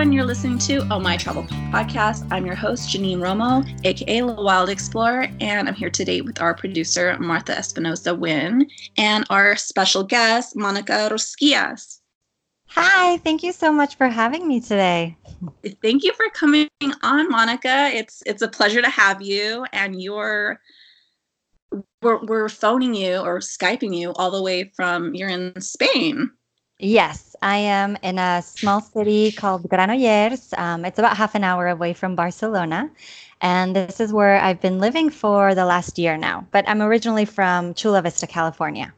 [0.00, 0.16] everyone.
[0.16, 2.26] You're listening to Oh My Travel Podcast.
[2.30, 6.54] I'm your host, Janine Romo, aka The Wild Explorer, and I'm here today with our
[6.54, 8.66] producer, Martha Espinosa Wynn,
[8.96, 11.98] and our special guest, Monica Rosquias.
[12.68, 15.18] Hi, thank you so much for having me today.
[15.82, 16.70] Thank you for coming
[17.02, 17.90] on, Monica.
[17.92, 20.60] It's it's a pleasure to have you, and you're
[22.00, 26.30] we're, we're phoning you or Skyping you all the way from you're in Spain.
[26.82, 30.58] Yes, I am in a small city called Granollers.
[30.58, 32.90] Um, it's about half an hour away from Barcelona.
[33.42, 36.46] And this is where I've been living for the last year now.
[36.52, 38.94] But I'm originally from Chula Vista, California.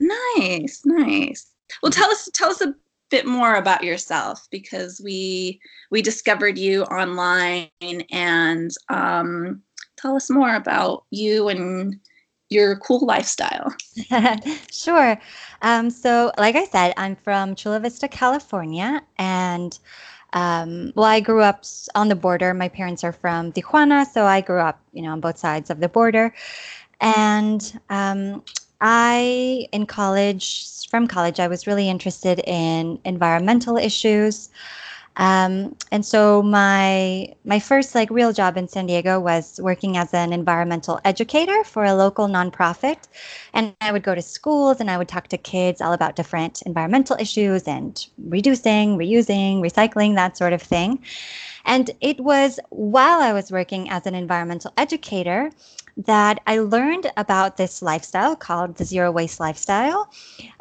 [0.00, 1.46] Nice, nice.
[1.82, 2.74] Well, tell us tell us a
[3.10, 7.68] bit more about yourself because we we discovered you online
[8.10, 9.62] and um,
[9.96, 12.00] tell us more about you and
[12.50, 13.74] your cool lifestyle.
[14.70, 15.18] sure.
[15.62, 19.78] Um, so, like I said, I'm from Chula Vista, California, and
[20.32, 22.54] um, well, I grew up on the border.
[22.54, 25.80] My parents are from Tijuana, so I grew up, you know, on both sides of
[25.80, 26.34] the border.
[27.00, 28.42] And um,
[28.80, 34.50] I, in college, from college, I was really interested in environmental issues.
[35.16, 40.14] Um, and so my my first like real job in San Diego was working as
[40.14, 43.08] an environmental educator for a local nonprofit,
[43.52, 46.62] and I would go to schools and I would talk to kids all about different
[46.62, 51.02] environmental issues and reducing, reusing, recycling, that sort of thing.
[51.66, 55.50] And it was while I was working as an environmental educator
[55.96, 60.12] that I learned about this lifestyle called the zero waste lifestyle.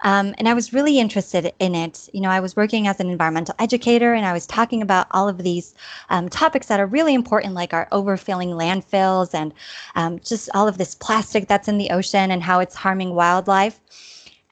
[0.03, 2.09] Um, and I was really interested in it.
[2.13, 5.27] You know, I was working as an environmental educator and I was talking about all
[5.29, 5.75] of these
[6.09, 9.53] um, topics that are really important, like our overfilling landfills and
[9.95, 13.79] um, just all of this plastic that's in the ocean and how it's harming wildlife.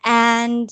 [0.03, 0.71] And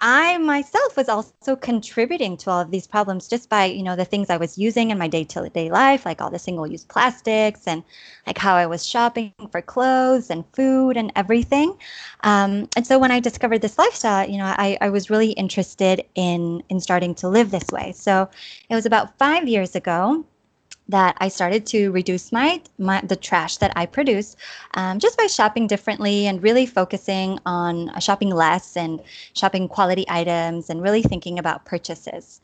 [0.00, 4.04] I myself was also contributing to all of these problems just by, you know, the
[4.04, 7.82] things I was using in my day-to-day life, like all the single-use plastics and
[8.26, 11.78] like how I was shopping for clothes and food and everything.
[12.24, 16.04] Um, and so when I discovered this lifestyle, you know, I, I was really interested
[16.14, 17.92] in in starting to live this way.
[17.92, 18.28] So
[18.68, 20.24] it was about five years ago
[20.88, 24.36] that I started to reduce my, my the trash that I produce
[24.74, 29.02] um, just by shopping differently and really focusing on uh, shopping less and
[29.34, 32.40] shopping quality items and really thinking about purchases.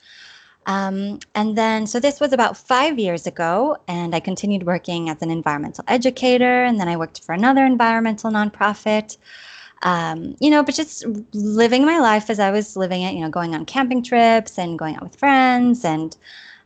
[0.67, 5.21] Um, and then, so this was about five years ago, and I continued working as
[5.21, 9.17] an environmental educator, and then I worked for another environmental nonprofit.
[9.83, 13.31] Um, you know, but just living my life as I was living it, you know,
[13.31, 16.17] going on camping trips and going out with friends and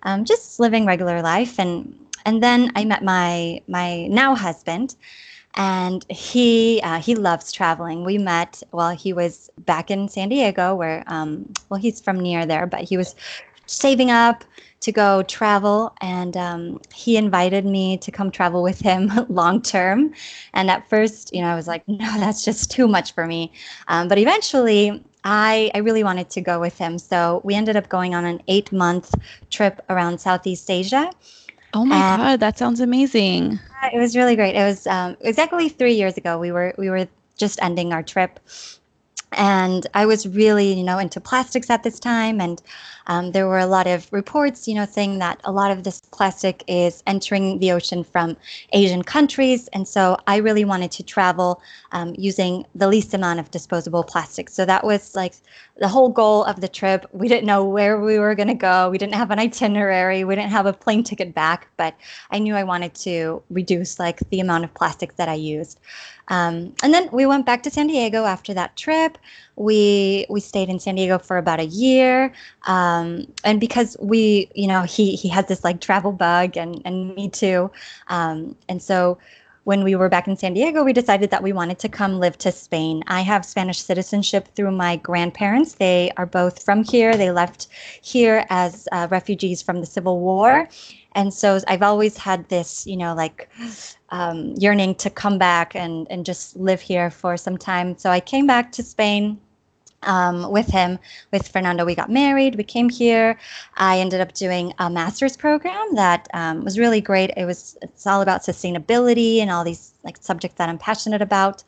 [0.06, 1.58] um, just living regular life.
[1.58, 1.94] And
[2.24, 4.96] and then I met my my now husband,
[5.54, 8.04] and he uh, he loves traveling.
[8.04, 12.46] We met while he was back in San Diego, where um, well he's from near
[12.46, 13.14] there, but he was
[13.66, 14.44] saving up
[14.78, 20.14] to go travel and um, he invited me to come travel with him long term
[20.54, 23.50] and at first you know i was like no that's just too much for me
[23.88, 26.98] um, but eventually I, I really wanted to go with him.
[27.00, 29.12] So we ended up going on an eight month
[29.50, 31.10] trip around Southeast Asia.
[31.74, 33.58] Oh my and God, that sounds amazing.
[33.92, 34.54] It was really great.
[34.54, 36.38] It was um, exactly three years ago.
[36.38, 38.38] We were we were just ending our trip
[39.36, 42.60] and I was really, you know, into plastics at this time, and
[43.06, 46.00] um, there were a lot of reports, you know, saying that a lot of this
[46.00, 48.36] plastic is entering the ocean from
[48.72, 51.60] Asian countries, and so I really wanted to travel
[51.92, 54.48] um, using the least amount of disposable plastic.
[54.50, 55.34] So that was like
[55.78, 57.06] the whole goal of the trip.
[57.12, 58.88] We didn't know where we were going to go.
[58.90, 60.24] We didn't have an itinerary.
[60.24, 61.94] We didn't have a plane ticket back, but
[62.30, 65.78] I knew I wanted to reduce like the amount of plastics that I used.
[66.28, 69.18] Um, and then we went back to San Diego after that trip.
[69.56, 72.32] We we stayed in San Diego for about a year,
[72.66, 77.14] um, and because we, you know, he he has this like travel bug, and and
[77.14, 77.70] me too,
[78.08, 79.18] um, and so
[79.66, 82.38] when we were back in San Diego, we decided that we wanted to come live
[82.38, 83.02] to Spain.
[83.08, 85.74] I have Spanish citizenship through my grandparents.
[85.74, 87.16] They are both from here.
[87.16, 87.66] They left
[88.00, 90.68] here as uh, refugees from the Civil War.
[91.16, 93.50] And so I've always had this, you know, like
[94.10, 97.98] um, yearning to come back and, and just live here for some time.
[97.98, 99.40] So I came back to Spain
[100.06, 100.98] um, with him,
[101.32, 101.84] with Fernando.
[101.84, 103.38] We got married, we came here.
[103.76, 107.30] I ended up doing a master's program that um, was really great.
[107.36, 111.62] It was it's all about sustainability and all these like subjects that I'm passionate about.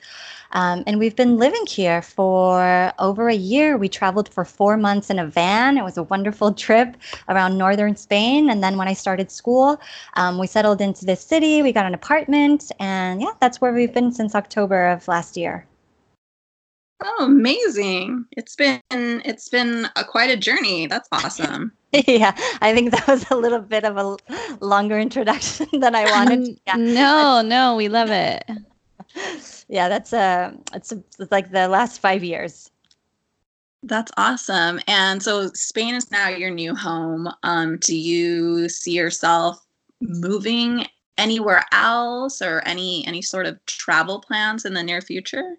[0.52, 3.76] Um, and we've been living here for over a year.
[3.76, 5.76] We traveled for four months in a van.
[5.76, 6.96] It was a wonderful trip
[7.28, 8.48] around northern Spain.
[8.50, 9.80] And then when I started school,
[10.14, 11.62] um, we settled into this city.
[11.62, 15.67] We got an apartment, and yeah, that's where we've been since October of last year.
[17.00, 18.24] Oh, amazing!
[18.32, 20.86] It's been it's been a, quite a journey.
[20.86, 21.72] That's awesome.
[21.92, 24.16] yeah, I think that was a little bit of a
[24.64, 26.58] longer introduction than I wanted.
[26.66, 26.76] Yeah.
[26.76, 28.44] No, no, we love it.
[29.68, 32.70] yeah, that's a it's, a, it's like the last five years.
[33.84, 34.80] That's awesome.
[34.88, 37.28] And so Spain is now your new home.
[37.44, 39.64] Um, do you see yourself
[40.00, 40.86] moving
[41.16, 45.56] anywhere else or any any sort of travel plans in the near future?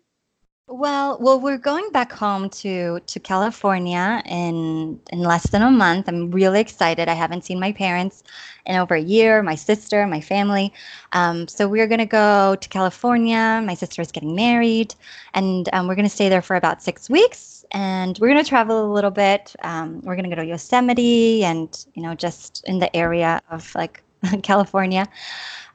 [0.71, 6.07] Well, well, we're going back home to to California in in less than a month.
[6.07, 7.09] I'm really excited.
[7.09, 8.23] I haven't seen my parents
[8.67, 9.41] in over a year.
[9.41, 10.71] My sister, my family.
[11.11, 13.63] Um, so we're gonna go to California.
[13.65, 14.93] My sister is getting married,
[15.33, 17.65] and um, we're gonna stay there for about six weeks.
[17.71, 19.55] And we're gonna travel a little bit.
[19.63, 24.03] Um, we're gonna go to Yosemite, and you know, just in the area of like
[24.43, 25.07] California.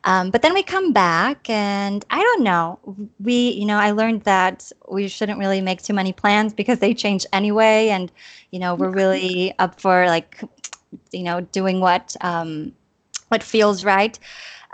[0.04, 2.78] Um, but then we come back, and I don't know.
[3.20, 6.92] We, you know, I learned that we shouldn't really make too many plans because they
[6.92, 8.12] change anyway, and
[8.50, 10.42] you know, we're really up for like,
[11.10, 12.72] you know, doing what um,
[13.28, 14.18] what feels right.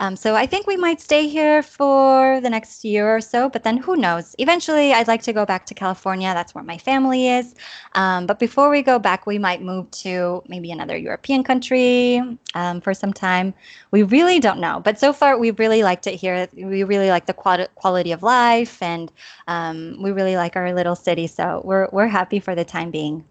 [0.00, 3.64] Um, so I think we might stay here for the next year or so, but
[3.64, 4.34] then who knows?
[4.38, 6.32] Eventually, I'd like to go back to California.
[6.32, 7.54] That's where my family is.
[7.94, 12.22] Um, but before we go back, we might move to maybe another European country
[12.54, 13.52] um, for some time.
[13.90, 14.80] We really don't know.
[14.80, 16.48] But so far, we really liked it here.
[16.54, 19.12] We really like the quali- quality of life, and
[19.48, 21.26] um, we really like our little city.
[21.26, 23.24] So we're we're happy for the time being.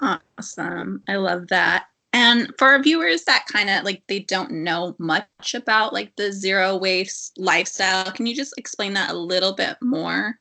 [0.00, 1.02] Awesome.
[1.06, 1.91] I love that.
[2.12, 6.30] And for our viewers that kind of like they don't know much about like the
[6.30, 10.38] zero waste lifestyle, can you just explain that a little bit more?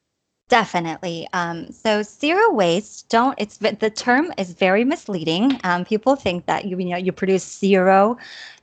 [0.49, 1.29] Definitely.
[1.31, 3.07] Um, so zero waste.
[3.07, 3.35] Don't.
[3.39, 5.61] It's the term is very misleading.
[5.63, 8.17] Um, people think that you, you know you produce zero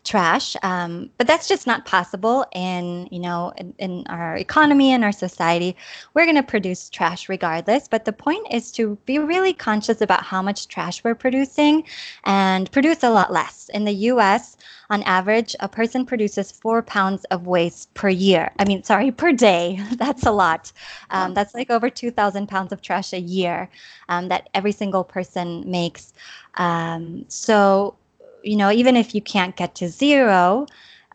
[0.09, 5.05] trash um, but that's just not possible in you know in, in our economy and
[5.05, 5.77] our society.
[6.15, 10.23] We're going to produce trash regardless but the point is to be really conscious about
[10.23, 11.85] how much trash we're producing
[12.25, 13.69] and produce a lot less.
[13.75, 14.57] In the us
[14.89, 18.51] on average a person produces four pounds of waste per year.
[18.59, 19.79] I mean sorry per day.
[19.97, 20.73] That's a lot.
[21.11, 23.69] Um, that's like over 2000 pounds of trash a year
[24.09, 26.13] um, that every single person makes.
[26.55, 27.97] Um, so
[28.49, 30.67] you know, even if you can't get to zero,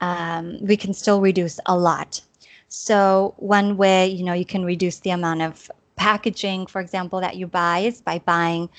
[0.02, 2.22] um, we can still reduce a lot.
[2.70, 7.36] So one way, you know, you can reduce the amount of packaging, for example, that
[7.36, 8.70] you buy is by buying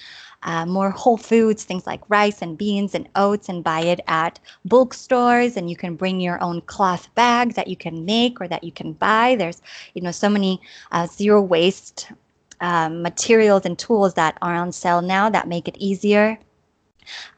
[0.45, 4.39] uh, more whole foods, things like rice and beans and oats, and buy it at
[4.65, 5.57] bulk stores.
[5.57, 8.73] And you can bring your own cloth bag that you can make or that you
[8.73, 9.37] can buy.
[9.37, 9.63] There's,
[9.95, 10.61] you know, so many
[10.93, 12.13] uh, zero waste
[12.61, 16.39] um, materials and tools that are on sale now that make it easier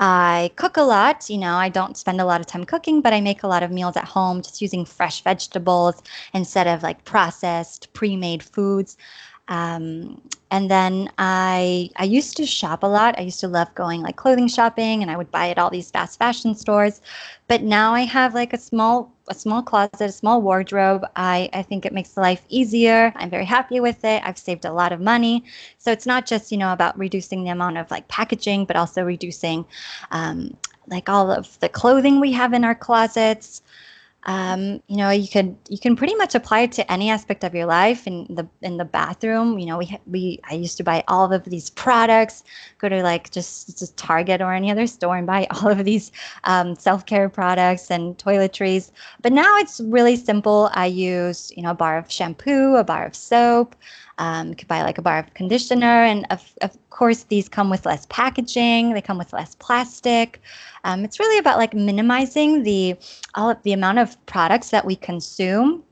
[0.00, 1.28] I cook a lot.
[1.30, 3.62] You know, I don't spend a lot of time cooking, but I make a lot
[3.62, 6.02] of meals at home just using fresh vegetables
[6.34, 8.96] instead of like processed, pre made foods.
[9.48, 10.20] Um,
[10.50, 13.18] and then I I used to shop a lot.
[13.18, 15.90] I used to love going like clothing shopping, and I would buy at all these
[15.90, 17.00] fast fashion stores.
[17.48, 21.04] But now I have like a small a small closet, a small wardrobe.
[21.16, 23.12] I I think it makes life easier.
[23.16, 24.22] I'm very happy with it.
[24.24, 25.44] I've saved a lot of money.
[25.78, 29.02] So it's not just you know about reducing the amount of like packaging, but also
[29.02, 29.64] reducing
[30.12, 30.56] um,
[30.88, 33.62] like all of the clothing we have in our closets
[34.26, 37.54] um, you know you could you can pretty much apply it to any aspect of
[37.54, 39.58] your life in the in the bathroom.
[39.58, 42.42] You know we we i used to buy all of these products
[42.78, 46.10] go to like just just target or any other store and buy all of these
[46.44, 48.90] um, self-care products and toiletries.
[49.22, 50.70] But now it's really simple.
[50.74, 53.76] I use you know a bar of shampoo a bar of soap
[54.18, 57.68] um, you could buy like a bar of conditioner, and of, of course, these come
[57.70, 58.94] with less packaging.
[58.94, 60.40] They come with less plastic.
[60.84, 62.96] Um, it's really about like minimizing the
[63.34, 65.82] all of the amount of products that we consume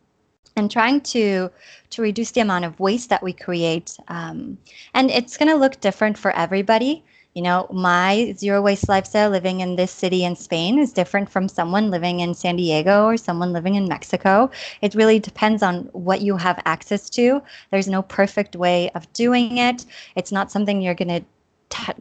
[0.56, 1.50] and trying to
[1.90, 4.56] to reduce the amount of waste that we create um,
[4.94, 7.04] and it's going to look different for everybody
[7.34, 11.48] you know, my zero waste lifestyle living in this city in Spain is different from
[11.48, 14.50] someone living in San Diego or someone living in Mexico.
[14.82, 17.42] It really depends on what you have access to.
[17.70, 19.84] There's no perfect way of doing it.
[20.14, 21.24] It's not something you're going to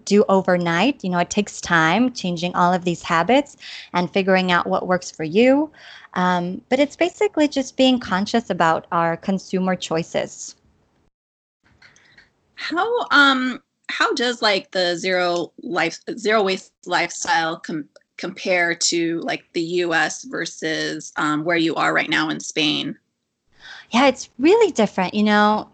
[0.05, 1.03] do overnight.
[1.03, 3.57] You know, it takes time changing all of these habits
[3.93, 5.71] and figuring out what works for you.
[6.13, 10.55] Um, but it's basically just being conscious about our consumer choices.
[12.55, 19.43] How um how does like the zero life zero waste lifestyle com- compare to like
[19.53, 20.23] the U.S.
[20.23, 22.97] versus um, where you are right now in Spain?
[23.91, 25.13] Yeah, it's really different.
[25.13, 25.69] You know,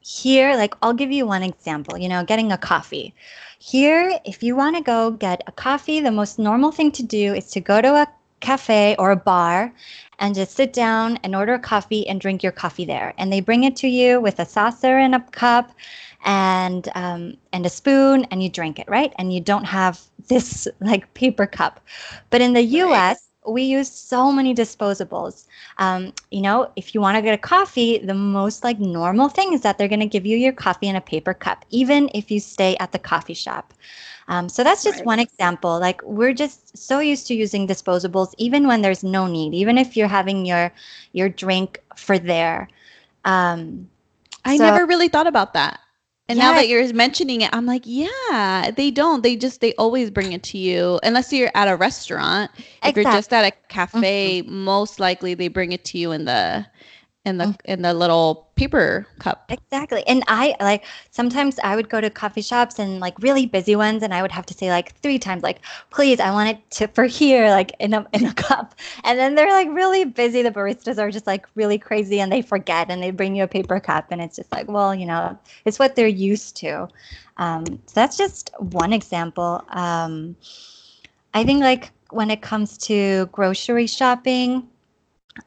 [0.00, 1.98] here, like I'll give you one example.
[1.98, 3.14] You know, getting a coffee.
[3.58, 7.34] Here, if you want to go get a coffee, the most normal thing to do
[7.34, 8.06] is to go to a
[8.40, 9.72] cafe or a bar
[10.18, 13.14] and just sit down and order a coffee and drink your coffee there.
[13.18, 15.72] And they bring it to you with a saucer and a cup
[16.24, 19.12] and um, and a spoon, and you drink it, right?
[19.18, 21.80] And you don't have this like paper cup.
[22.30, 23.25] But in the U.S.
[23.46, 25.46] We use so many disposables.
[25.78, 29.52] Um, you know, if you want to get a coffee, the most like normal thing
[29.52, 32.30] is that they're going to give you your coffee in a paper cup, even if
[32.30, 33.72] you stay at the coffee shop.
[34.28, 35.06] Um, so that's just right.
[35.06, 35.78] one example.
[35.78, 39.96] Like we're just so used to using disposables, even when there's no need, even if
[39.96, 40.72] you're having your
[41.12, 42.68] your drink for there.
[43.24, 43.88] Um,
[44.44, 45.80] I so, never really thought about that.
[46.28, 49.22] And now that you're mentioning it, I'm like, yeah, they don't.
[49.22, 52.50] They just they always bring it to you unless you're at a restaurant.
[52.56, 52.88] Exactly.
[52.88, 54.64] If you're just at a cafe, mm-hmm.
[54.64, 56.66] most likely they bring it to you in the
[57.26, 57.56] in the mm.
[57.64, 59.44] in the little paper cup.
[59.50, 60.02] Exactly.
[60.06, 64.02] And I like sometimes I would go to coffee shops and like really busy ones
[64.02, 65.58] and I would have to say like three times like
[65.90, 68.76] please I want it to for here like in a in a cup.
[69.04, 72.40] And then they're like really busy the baristas are just like really crazy and they
[72.40, 75.36] forget and they bring you a paper cup and it's just like well, you know,
[75.64, 76.88] it's what they're used to.
[77.38, 79.62] Um, so that's just one example.
[79.68, 80.36] Um,
[81.34, 84.68] I think like when it comes to grocery shopping,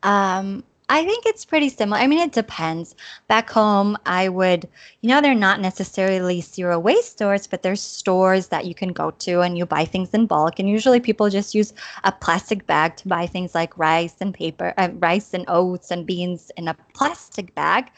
[0.04, 2.02] um, I think it's pretty similar.
[2.02, 2.96] I mean, it depends.
[3.28, 4.68] Back home, I would,
[5.02, 9.12] you know, they're not necessarily zero waste stores, but there's stores that you can go
[9.12, 10.58] to and you buy things in bulk.
[10.58, 14.74] And usually people just use a plastic bag to buy things like rice and paper,
[14.78, 17.92] uh, rice and oats and beans in a plastic bag.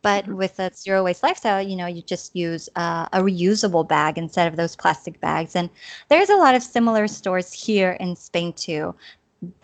[0.00, 0.36] But mm-hmm.
[0.36, 4.48] with a zero waste lifestyle, you know, you just use uh, a reusable bag instead
[4.48, 5.54] of those plastic bags.
[5.54, 5.68] And
[6.08, 8.94] there's a lot of similar stores here in Spain too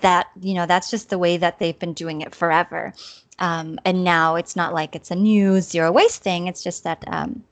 [0.00, 2.92] that you know that's just the way that they've been doing it forever.
[3.40, 6.46] Um, and now it's not like it's a new zero waste thing.
[6.46, 7.42] It's just that um,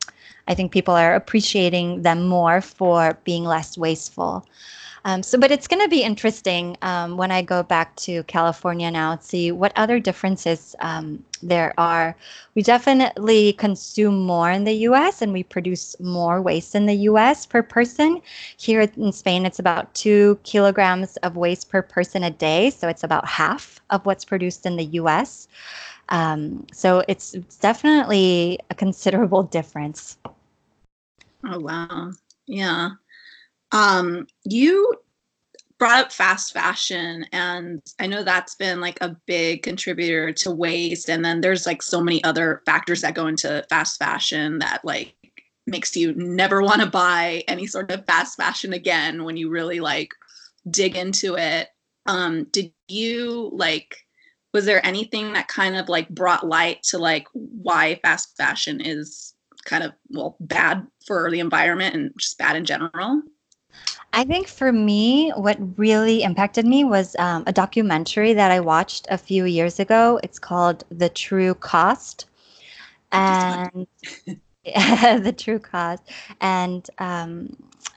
[0.48, 4.46] i think people are appreciating them more for being less wasteful
[5.04, 8.90] um, so, but it's going to be interesting um, when I go back to California
[8.90, 12.14] now and see what other differences um, there are.
[12.54, 17.46] We definitely consume more in the US and we produce more waste in the US
[17.46, 18.22] per person.
[18.56, 22.70] Here in Spain, it's about two kilograms of waste per person a day.
[22.70, 25.48] So, it's about half of what's produced in the US.
[26.10, 30.16] Um, so, it's, it's definitely a considerable difference.
[31.44, 32.12] Oh, wow.
[32.46, 32.90] Yeah.
[33.72, 34.94] Um, you
[35.78, 41.10] brought up fast fashion, and I know that's been like a big contributor to waste.
[41.10, 45.16] And then there's like so many other factors that go into fast fashion that like
[45.66, 49.80] makes you never want to buy any sort of fast fashion again when you really
[49.80, 50.12] like
[50.70, 51.68] dig into it.
[52.06, 53.96] Um, did you like?
[54.52, 59.34] Was there anything that kind of like brought light to like why fast fashion is
[59.64, 63.22] kind of well bad for the environment and just bad in general?
[64.12, 69.06] I think for me, what really impacted me was um, a documentary that I watched
[69.10, 70.20] a few years ago.
[70.22, 72.26] It's called The True Cost.
[73.10, 73.86] And
[74.64, 76.02] the true cost.
[76.40, 77.56] And um,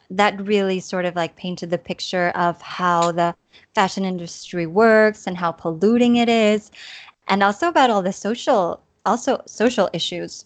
[0.10, 3.36] that really sort of like painted the picture of how the
[3.74, 6.72] fashion industry works and how polluting it is.
[7.28, 10.46] And also about all the social, also social issues.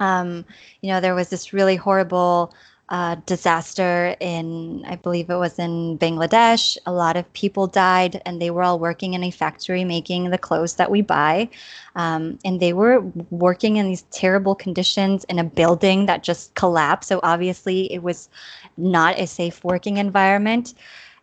[0.00, 0.44] Um,
[0.82, 2.54] you know, there was this really horrible
[2.88, 6.78] uh, disaster in, I believe it was in Bangladesh.
[6.86, 10.38] A lot of people died, and they were all working in a factory making the
[10.38, 11.48] clothes that we buy.
[11.96, 13.00] Um, and they were
[13.30, 17.08] working in these terrible conditions in a building that just collapsed.
[17.08, 18.28] So obviously, it was
[18.76, 20.74] not a safe working environment.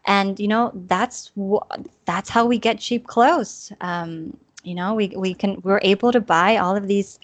[0.06, 1.64] And you know that's wh-
[2.06, 3.72] that's how we get cheap clothes.
[3.82, 7.20] Um, you know, we we can we're able to buy all of these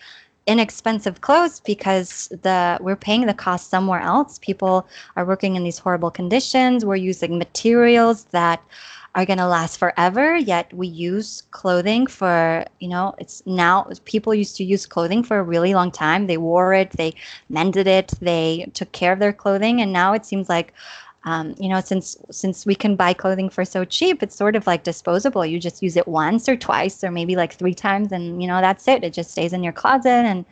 [0.49, 4.39] inexpensive clothes because the we're paying the cost somewhere else.
[4.39, 6.83] People are working in these horrible conditions.
[6.83, 8.61] We're using materials that
[9.15, 14.35] are going to last forever yet we use clothing for you know it's now people
[14.35, 17.11] used to use clothing for a really long time they wore it they
[17.49, 20.73] mended it they took care of their clothing and now it seems like
[21.25, 24.65] um, you know since since we can buy clothing for so cheap it's sort of
[24.67, 25.45] like disposable.
[25.45, 28.61] You just use it once or twice or maybe like three times and you know
[28.61, 29.03] that's it.
[29.03, 30.45] It just stays in your closet and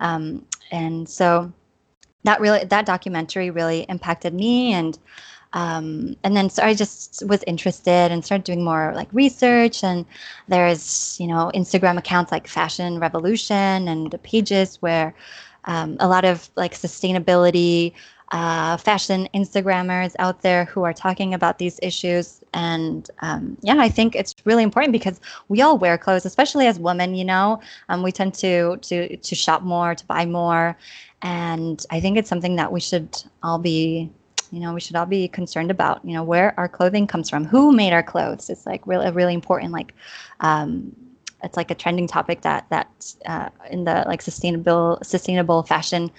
[0.00, 1.52] um, and so
[2.24, 4.98] that really that documentary really impacted me and
[5.54, 10.06] um, and then so I just was interested and started doing more like research and
[10.48, 15.14] there's you know Instagram accounts like Fashion Revolution and pages where
[15.64, 17.92] um, a lot of like sustainability
[18.32, 22.42] uh, fashion Instagrammers out there who are talking about these issues.
[22.54, 26.78] And um, yeah, I think it's really important because we all wear clothes, especially as
[26.78, 27.14] women.
[27.14, 27.60] You know,
[27.90, 30.76] um, we tend to to to shop more, to buy more,
[31.20, 34.10] and I think it's something that we should all be
[34.50, 37.44] you know we should all be concerned about you know where our clothing comes from
[37.44, 39.94] who made our clothes it's like really really important like
[40.40, 40.94] um,
[41.42, 46.10] it's like a trending topic that that uh, in the like sustainable sustainable fashion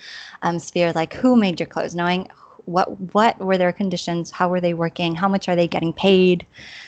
[0.42, 2.30] um, sphere like who made your clothes knowing
[2.66, 6.46] what what were their conditions how were they working how much are they getting paid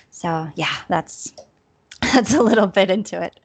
[0.09, 1.33] so yeah that's
[2.01, 3.39] that's a little bit into it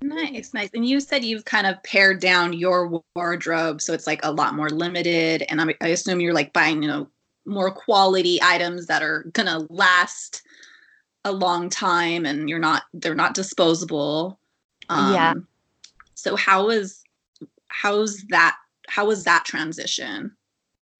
[0.00, 0.70] Nice, nice.
[0.74, 4.54] And you said you've kind of pared down your wardrobe, so it's like a lot
[4.54, 5.42] more limited.
[5.48, 7.08] And I, I assume you're like buying, you know,
[7.46, 10.42] more quality items that are gonna last
[11.24, 14.38] a long time, and you're not they're not disposable.
[14.88, 15.34] Um, yeah.
[16.14, 17.02] So how is
[17.68, 18.56] how's that?
[18.88, 20.32] How was that transition?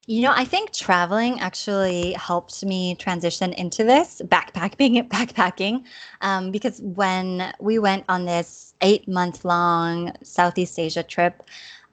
[0.07, 5.85] You know, I think traveling actually helped me transition into this backpacking, backpacking,
[6.23, 11.43] um, because when we went on this eight month long Southeast Asia trip,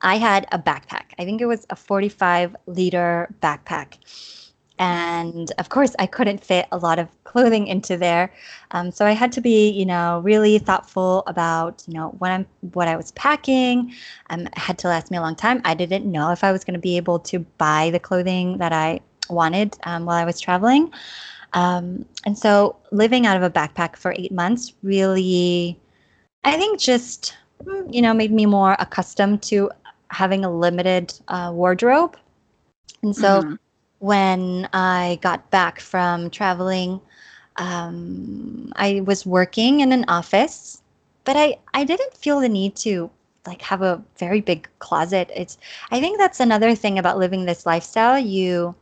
[0.02, 1.12] I had a backpack.
[1.20, 3.98] I think it was a 45 liter backpack
[4.80, 8.32] and of course i couldn't fit a lot of clothing into there.
[8.72, 12.46] Um, so i had to be you know really thoughtful about you know what i'm
[12.74, 13.94] what i was packing.
[14.30, 15.62] Um, had to last me a long time.
[15.66, 18.74] I didn't know if i was going to be able to buy the clothing that
[18.74, 20.92] i wanted um, while i was traveling.
[21.54, 25.80] Um, and so living out of a backpack for eight months really
[26.44, 27.38] i think just
[27.90, 29.72] you know made me more accustomed to
[30.10, 32.18] having a limited uh, wardrobe.
[33.04, 33.56] And so mm-hmm
[34.06, 37.02] when I got back from traveling,
[37.56, 40.84] um, I was working in an office,
[41.24, 43.10] but I, I didn't feel the need to
[43.48, 45.32] like have a very big closet.
[45.36, 45.58] It's
[45.90, 48.20] I think that's another thing about living this lifestyle.
[48.20, 48.76] You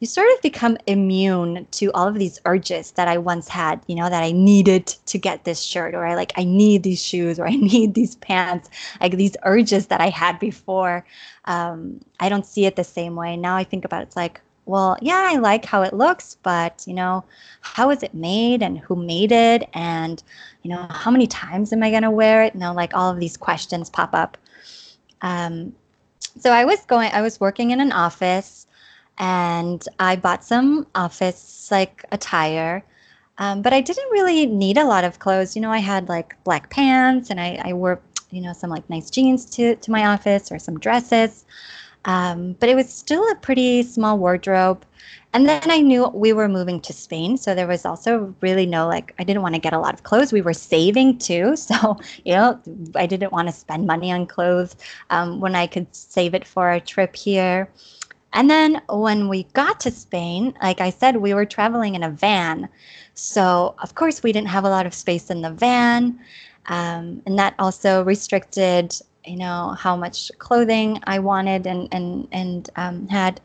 [0.00, 3.94] you sort of become immune to all of these urges that I once had, you
[3.94, 7.38] know, that I needed to get this shirt or I like I need these shoes
[7.38, 11.04] or I need these pants, like these urges that I had before.
[11.44, 13.36] Um, I don't see it the same way.
[13.36, 16.84] Now I think about it, it's like, well, yeah, I like how it looks, but
[16.86, 17.24] you know,
[17.60, 19.68] how is it made and who made it?
[19.74, 20.22] And
[20.62, 22.54] you know, how many times am I going to wear it?
[22.54, 24.36] You know, like all of these questions pop up.
[25.22, 25.74] Um,
[26.38, 28.66] so I was going, I was working in an office
[29.18, 32.84] and I bought some office like attire.
[33.38, 35.56] Um, but I didn't really need a lot of clothes.
[35.56, 38.88] You know, I had like black pants and I, I wore, you know, some like
[38.88, 41.44] nice jeans to, to my office or some dresses.
[42.04, 44.84] Um, but it was still a pretty small wardrobe.
[45.32, 47.36] And then I knew we were moving to Spain.
[47.36, 50.04] So there was also really no, like, I didn't want to get a lot of
[50.04, 50.32] clothes.
[50.32, 51.56] We were saving too.
[51.64, 52.60] So, you know,
[52.94, 54.76] I didn't want to spend money on clothes
[55.10, 57.68] um, when I could save it for a trip here.
[58.34, 62.10] And then when we got to Spain, like I said, we were traveling in a
[62.10, 62.68] van.
[63.14, 66.18] So, of course, we didn't have a lot of space in the van.
[66.66, 68.94] Um, and that also restricted
[69.26, 73.40] you know how much clothing I wanted and and and um, had.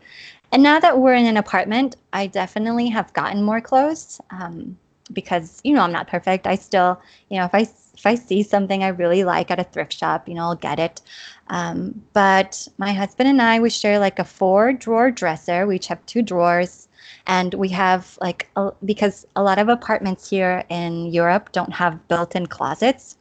[0.51, 4.77] And now that we're in an apartment, I definitely have gotten more clothes um,
[5.13, 6.47] because you know I'm not perfect.
[6.47, 9.63] I still you know if I if I see something I really like at a
[9.63, 11.01] thrift shop, you know I'll get it.
[11.47, 15.67] Um, but my husband and I we share like a four drawer dresser.
[15.67, 16.89] We each have two drawers
[17.27, 22.07] and we have like a, because a lot of apartments here in Europe don't have
[22.07, 23.17] built-in closets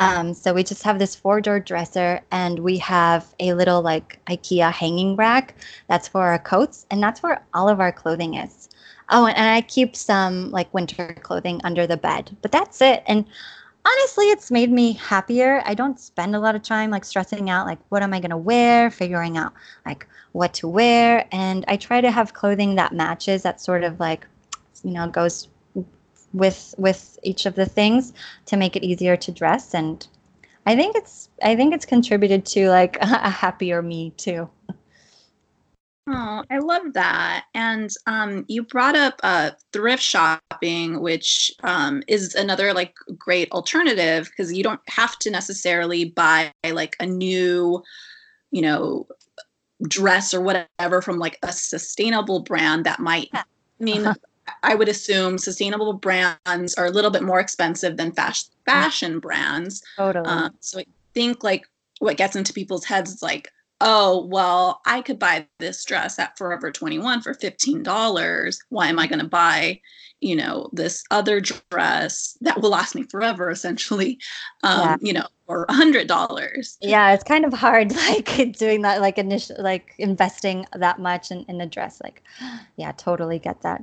[0.00, 4.18] um, so we just have this four door dresser and we have a little like
[4.26, 5.54] IKEA hanging rack
[5.88, 8.68] that's for our coats and that's where all of our clothing is.
[9.10, 13.02] Oh, and, and I keep some like winter clothing under the bed, but that's it.
[13.06, 13.26] And
[13.84, 15.62] honestly, it's made me happier.
[15.64, 18.30] I don't spend a lot of time like stressing out like what am I going
[18.30, 19.52] to wear, figuring out
[19.84, 21.26] like what to wear.
[21.32, 24.26] And I try to have clothing that matches that sort of like,
[24.82, 25.48] you know, goes
[26.32, 28.12] with with each of the things
[28.46, 30.06] to make it easier to dress and
[30.66, 34.48] i think it's i think it's contributed to like a happier me too
[36.12, 37.44] Oh, I love that.
[37.54, 44.28] And um, you brought up uh, thrift shopping, which um, is another like great alternative
[44.28, 47.82] because you don't have to necessarily buy like a new,
[48.50, 49.06] you know,
[49.84, 53.44] dress or whatever from like a sustainable brand that might I
[53.78, 54.12] mean.
[54.62, 59.82] I would assume sustainable brands are a little bit more expensive than fast fashion brands.
[59.96, 60.26] Totally.
[60.26, 61.66] Um, so I think like
[61.98, 66.36] what gets into people's heads is like, oh, well, I could buy this dress at
[66.36, 68.58] Forever 21 for $15.
[68.68, 69.80] Why am I going to buy,
[70.20, 74.18] you know, this other dress that will last me forever, essentially,
[74.62, 74.96] um, yeah.
[75.00, 75.26] you know,
[75.68, 76.78] hundred dollars.
[76.80, 81.44] Yeah, it's kind of hard, like doing that, like initial, like investing that much in,
[81.48, 82.00] in a dress.
[82.02, 82.22] Like,
[82.76, 83.82] yeah, totally get that.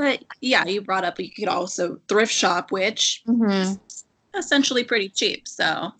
[0.00, 3.74] But yeah, you brought up you could also thrift shop, which mm-hmm.
[4.34, 5.46] essentially pretty cheap.
[5.46, 5.92] So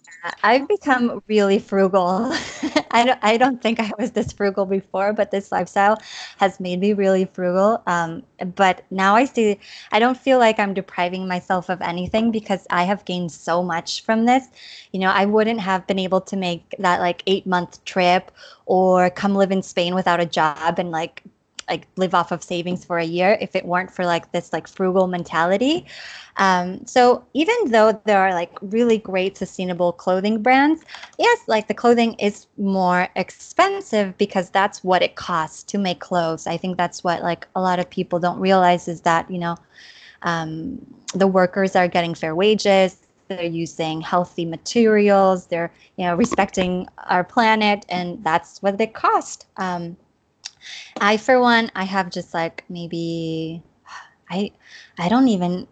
[0.42, 2.32] I've become really frugal.
[2.92, 6.00] I don't, I don't think I was this frugal before, but this lifestyle
[6.38, 7.82] has made me really frugal.
[7.86, 8.22] Um,
[8.54, 9.60] but now I see,
[9.92, 14.02] I don't feel like I'm depriving myself of anything because I have gained so much
[14.02, 14.46] from this.
[14.92, 18.30] You know, I wouldn't have been able to make that like eight month trip
[18.64, 21.22] or come live in Spain without a job and like
[21.70, 24.66] like live off of savings for a year if it weren't for like this like
[24.66, 25.86] frugal mentality.
[26.36, 30.84] Um, so even though there are like really great sustainable clothing brands,
[31.18, 36.46] yes, like the clothing is more expensive because that's what it costs to make clothes.
[36.46, 39.56] I think that's what like a lot of people don't realize is that you know
[40.22, 42.96] um, the workers are getting fair wages
[43.28, 49.46] they're using healthy materials they're you know respecting our planet and that's what it cost
[49.56, 49.96] um,
[51.00, 53.62] I, for one, I have just like maybe,
[54.30, 54.52] I,
[54.98, 55.66] I don't even.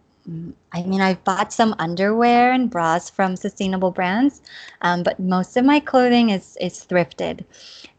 [0.72, 4.42] I mean, I've bought some underwear and bras from sustainable brands,
[4.82, 7.44] um, but most of my clothing is is thrifted.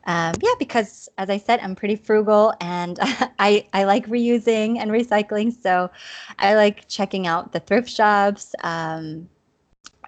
[0.05, 2.97] Um, yeah, because as I said, I'm pretty frugal and
[3.39, 5.53] I I like reusing and recycling.
[5.53, 5.89] So
[6.37, 9.29] I like checking out the thrift shops um,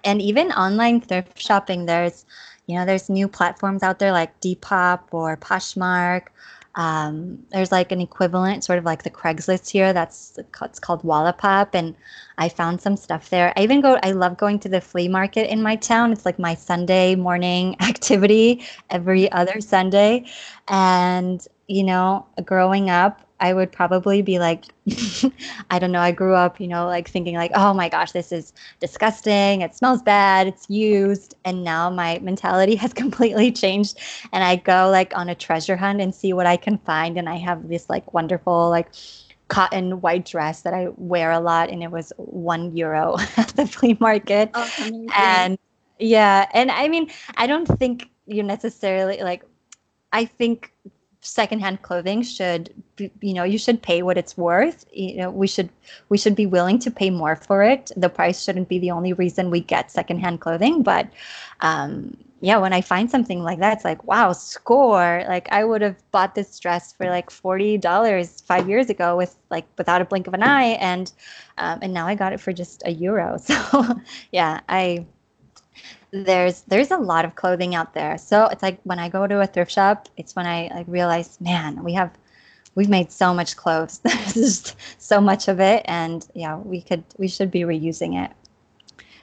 [0.04, 1.86] and even online thrift shopping.
[1.86, 2.24] There's
[2.66, 6.28] you know there's new platforms out there like Depop or Poshmark
[6.74, 9.92] um, there's like an equivalent, sort of like the Craigslist here.
[9.92, 11.94] That's it's called Wallapop, and
[12.38, 13.52] I found some stuff there.
[13.56, 13.98] I even go.
[14.02, 16.12] I love going to the flea market in my town.
[16.12, 20.24] It's like my Sunday morning activity every other Sunday,
[20.68, 24.66] and you know, growing up, I would probably be like,
[25.70, 26.00] I don't know.
[26.00, 29.62] I grew up, you know, like thinking like, oh my gosh, this is disgusting.
[29.62, 30.46] It smells bad.
[30.46, 31.34] It's used.
[31.44, 33.98] And now my mentality has completely changed.
[34.32, 37.18] And I go like on a treasure hunt and see what I can find.
[37.18, 38.88] And I have this like wonderful, like,
[39.48, 43.66] cotton white dress that I wear a lot, and it was one euro at the
[43.66, 44.50] flea market.
[44.54, 44.70] Oh,
[45.14, 45.58] and
[45.98, 49.44] yeah, and I mean, I don't think you necessarily like.
[50.14, 50.72] I think
[51.22, 54.84] secondhand clothing should be, you know you should pay what it's worth.
[54.92, 55.70] You know we should
[56.08, 57.90] we should be willing to pay more for it.
[57.96, 61.08] The price shouldn't be the only reason we get secondhand clothing but
[61.60, 65.24] um yeah when i find something like that it's like wow score.
[65.28, 69.66] Like i would have bought this dress for like $40 five years ago with like
[69.78, 71.12] without a blink of an eye and
[71.58, 73.38] um, and now i got it for just a euro.
[73.46, 73.56] So
[74.32, 75.06] yeah i
[76.12, 78.18] there's there's a lot of clothing out there.
[78.18, 81.40] So it's like when I go to a thrift shop, it's when I like realize,
[81.40, 82.12] man, we have
[82.74, 83.98] we've made so much clothes.
[84.04, 88.30] There's just so much of it and yeah, we could we should be reusing it.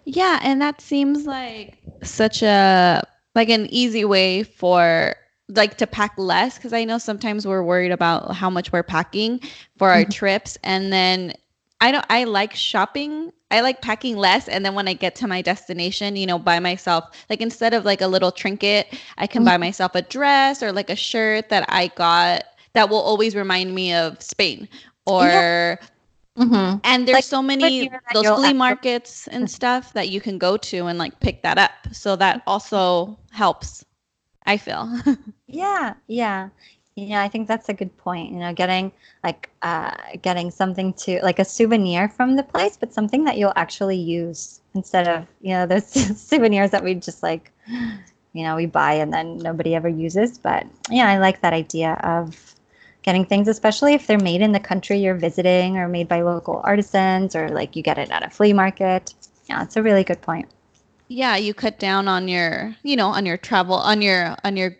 [0.06, 3.04] Yeah, and that seems like such a
[3.36, 5.16] like an easy way for
[5.50, 9.40] like to pack less because I know sometimes we're worried about how much we're packing
[9.78, 10.12] for our mm-hmm.
[10.12, 11.34] trips and then
[11.82, 15.28] I don't I like shopping I like packing less and then when I get to
[15.28, 19.40] my destination, you know, by myself, like instead of like a little trinket, I can
[19.40, 19.50] mm-hmm.
[19.50, 23.74] buy myself a dress or like a shirt that I got that will always remind
[23.74, 24.68] me of Spain
[25.06, 25.78] or yeah.
[26.38, 26.78] mm-hmm.
[26.84, 29.48] and there's like, so many those flea markets and mm-hmm.
[29.48, 31.72] stuff that you can go to and like pick that up.
[31.92, 33.84] So that also helps.
[34.46, 34.90] I feel.
[35.48, 36.50] yeah, yeah.
[37.08, 38.32] Yeah, I think that's a good point.
[38.32, 38.92] You know, getting
[39.24, 43.54] like uh, getting something to like a souvenir from the place, but something that you'll
[43.56, 45.88] actually use instead of you know those
[46.22, 47.52] souvenirs that we just like
[48.34, 50.38] you know we buy and then nobody ever uses.
[50.38, 52.56] But yeah, I like that idea of
[53.04, 56.62] getting things, especially if they're made in the country you're visiting or made by local
[56.64, 59.14] artisans or like you get it at a flea market.
[59.48, 60.50] Yeah, it's a really good point.
[61.08, 64.78] Yeah, you cut down on your, you know, on your travel, on your, on your,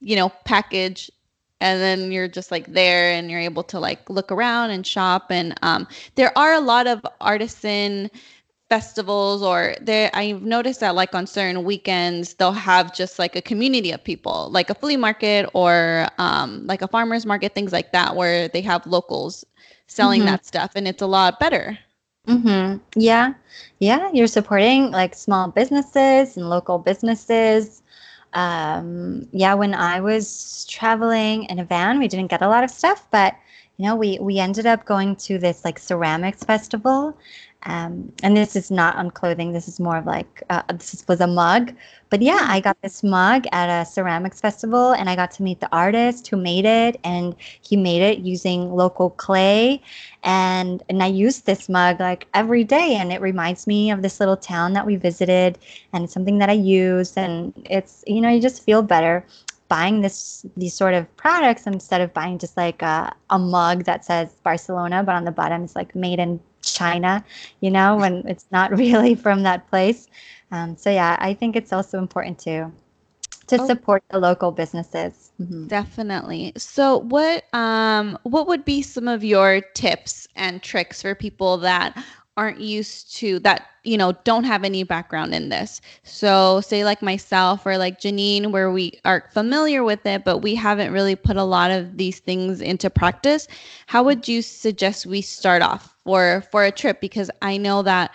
[0.00, 1.10] you know, package
[1.60, 5.26] and then you're just like there and you're able to like look around and shop
[5.30, 8.10] and um, there are a lot of artisan
[8.68, 13.42] festivals or there i've noticed that like on certain weekends they'll have just like a
[13.42, 17.90] community of people like a flea market or um, like a farmers market things like
[17.92, 19.44] that where they have locals
[19.88, 20.30] selling mm-hmm.
[20.30, 21.76] that stuff and it's a lot better
[22.28, 22.78] mm-hmm.
[22.94, 23.34] yeah
[23.80, 27.82] yeah you're supporting like small businesses and local businesses
[28.32, 32.70] um, yeah, when I was traveling in a van, we didn't get a lot of
[32.70, 33.34] stuff, but
[33.80, 37.16] you know, we we ended up going to this like ceramics festival,
[37.62, 39.54] um, and this is not on clothing.
[39.54, 41.72] This is more of like uh, this was a mug.
[42.10, 45.60] But yeah, I got this mug at a ceramics festival, and I got to meet
[45.60, 49.80] the artist who made it, and he made it using local clay,
[50.24, 54.20] and and I use this mug like every day, and it reminds me of this
[54.20, 55.58] little town that we visited,
[55.94, 59.24] and it's something that I use, and it's you know you just feel better
[59.70, 64.04] buying this these sort of products instead of buying just like a, a mug that
[64.04, 67.24] says Barcelona, but on the bottom it's like made in China,
[67.60, 70.08] you know, when it's not really from that place.
[70.50, 72.70] Um, so yeah, I think it's also important to
[73.46, 73.66] to oh.
[73.66, 75.32] support the local businesses.
[75.40, 75.68] Mm-hmm.
[75.68, 76.52] Definitely.
[76.56, 81.96] So what um what would be some of your tips and tricks for people that
[82.40, 85.82] aren't used to that you know don't have any background in this.
[86.04, 90.54] So say like myself or like janine where we are familiar with it but we
[90.54, 93.46] haven't really put a lot of these things into practice
[93.86, 97.00] how would you suggest we start off for for a trip?
[97.00, 98.14] Because i know that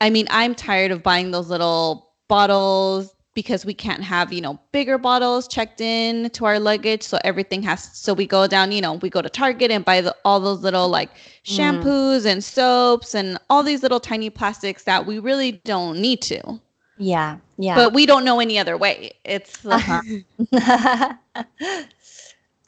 [0.00, 4.58] i mean i'm tired of buying those little bottles because we can't have you know
[4.72, 8.80] bigger bottles checked in to our luggage so everything has so we go down you
[8.80, 11.18] know we go to target and buy the, all those little like mm.
[11.44, 12.32] shampoos mm.
[12.32, 16.60] and soaps and all these little tiny plastics that we really don't need to
[16.98, 21.14] yeah yeah but we don't know any other way it's uh-huh.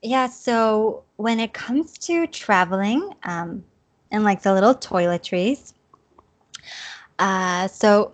[0.02, 3.62] yeah so when it comes to traveling um
[4.10, 5.74] and like the little toiletries
[7.18, 8.10] uh so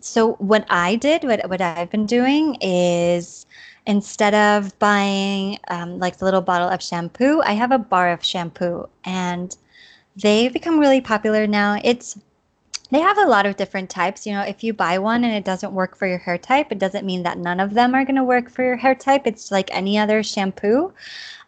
[0.00, 3.46] so what I did, what what I've been doing is
[3.86, 8.24] instead of buying um, like the little bottle of shampoo, I have a bar of
[8.24, 9.56] shampoo, and
[10.16, 11.80] they've become really popular now.
[11.82, 12.18] It's
[12.90, 14.26] they have a lot of different types.
[14.26, 16.78] You know, if you buy one and it doesn't work for your hair type, it
[16.78, 19.26] doesn't mean that none of them are going to work for your hair type.
[19.26, 20.92] It's like any other shampoo.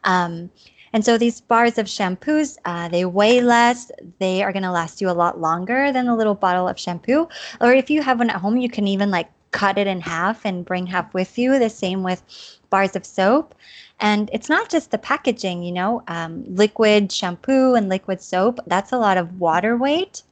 [0.05, 0.51] Um,
[0.93, 3.91] and so these bars of shampoos, uh, they weigh less.
[4.19, 7.29] They are going to last you a lot longer than a little bottle of shampoo.
[7.61, 10.45] Or if you have one at home, you can even like cut it in half
[10.45, 11.59] and bring half with you.
[11.59, 12.23] The same with
[12.71, 13.55] bars of soap.
[14.01, 18.93] And it's not just the packaging, you know, um, liquid shampoo and liquid soap, that's
[18.93, 20.23] a lot of water weight.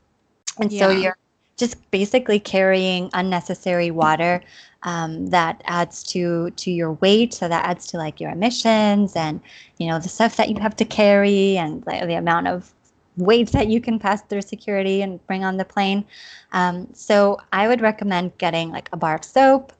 [0.58, 0.80] And yeah.
[0.80, 1.18] so you're
[1.56, 4.42] just basically carrying unnecessary water
[4.88, 7.34] um, that adds to to your weight.
[7.34, 9.40] So that adds to like your emissions and
[9.78, 12.72] you know the stuff that you have to carry and the, the amount of
[13.18, 16.04] weight that you can pass through security and bring on the plane.
[16.52, 19.72] Um, so i would recommend getting like a bar of soap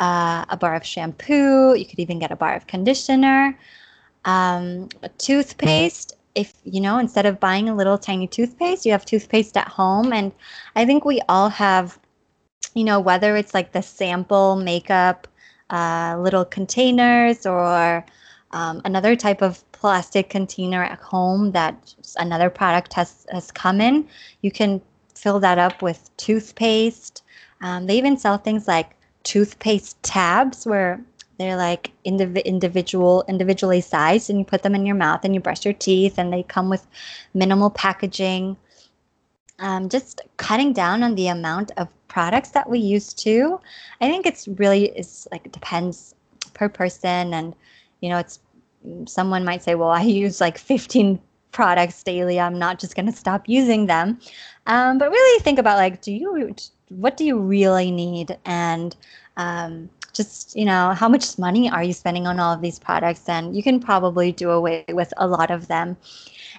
[0.00, 1.74] uh, a bar of shampoo.
[1.74, 3.56] You could even get a bar of conditioner
[4.24, 6.14] um, a toothpaste.
[6.34, 10.12] If you know instead of buying a little tiny toothpaste you have toothpaste at home.
[10.12, 10.32] And
[10.76, 11.98] i think we all have
[12.74, 15.26] you know, whether it's like the sample makeup
[15.70, 18.04] uh, little containers or
[18.52, 24.08] um, another type of plastic container at home that another product has, has come in,
[24.42, 24.80] you can
[25.14, 27.22] fill that up with toothpaste.
[27.60, 31.00] Um, they even sell things like toothpaste tabs where
[31.38, 35.40] they're like indiv- individual individually sized and you put them in your mouth and you
[35.40, 36.86] brush your teeth and they come with
[37.32, 38.56] minimal packaging
[39.58, 43.60] um, just cutting down on the amount of products that we use too.
[44.00, 46.14] I think it's really is like depends
[46.54, 47.54] per person, and
[48.00, 48.40] you know, it's
[49.06, 51.20] someone might say, well, I use like 15
[51.52, 52.40] products daily.
[52.40, 54.18] I'm not just going to stop using them.
[54.66, 56.54] Um, but really think about like, do you
[56.88, 58.94] what do you really need and
[59.36, 63.28] um, just you know how much money are you spending on all of these products
[63.28, 65.96] and you can probably do away with a lot of them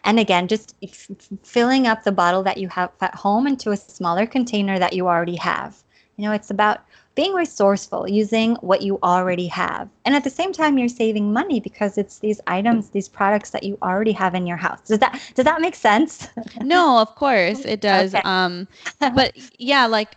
[0.06, 1.10] and again, just f-
[1.44, 5.08] filling up the bottle that you have at home into a smaller container that you
[5.08, 5.84] already have.
[6.18, 6.82] You know, it's about
[7.16, 9.90] being resourceful, using what you already have.
[10.06, 13.64] And at the same time you're saving money because it's these items, these products that
[13.64, 14.82] you already have in your house.
[14.82, 16.28] Does that does that make sense?
[16.62, 18.14] no, of course it does.
[18.14, 18.22] Okay.
[18.26, 18.68] Um
[19.00, 20.16] but yeah, like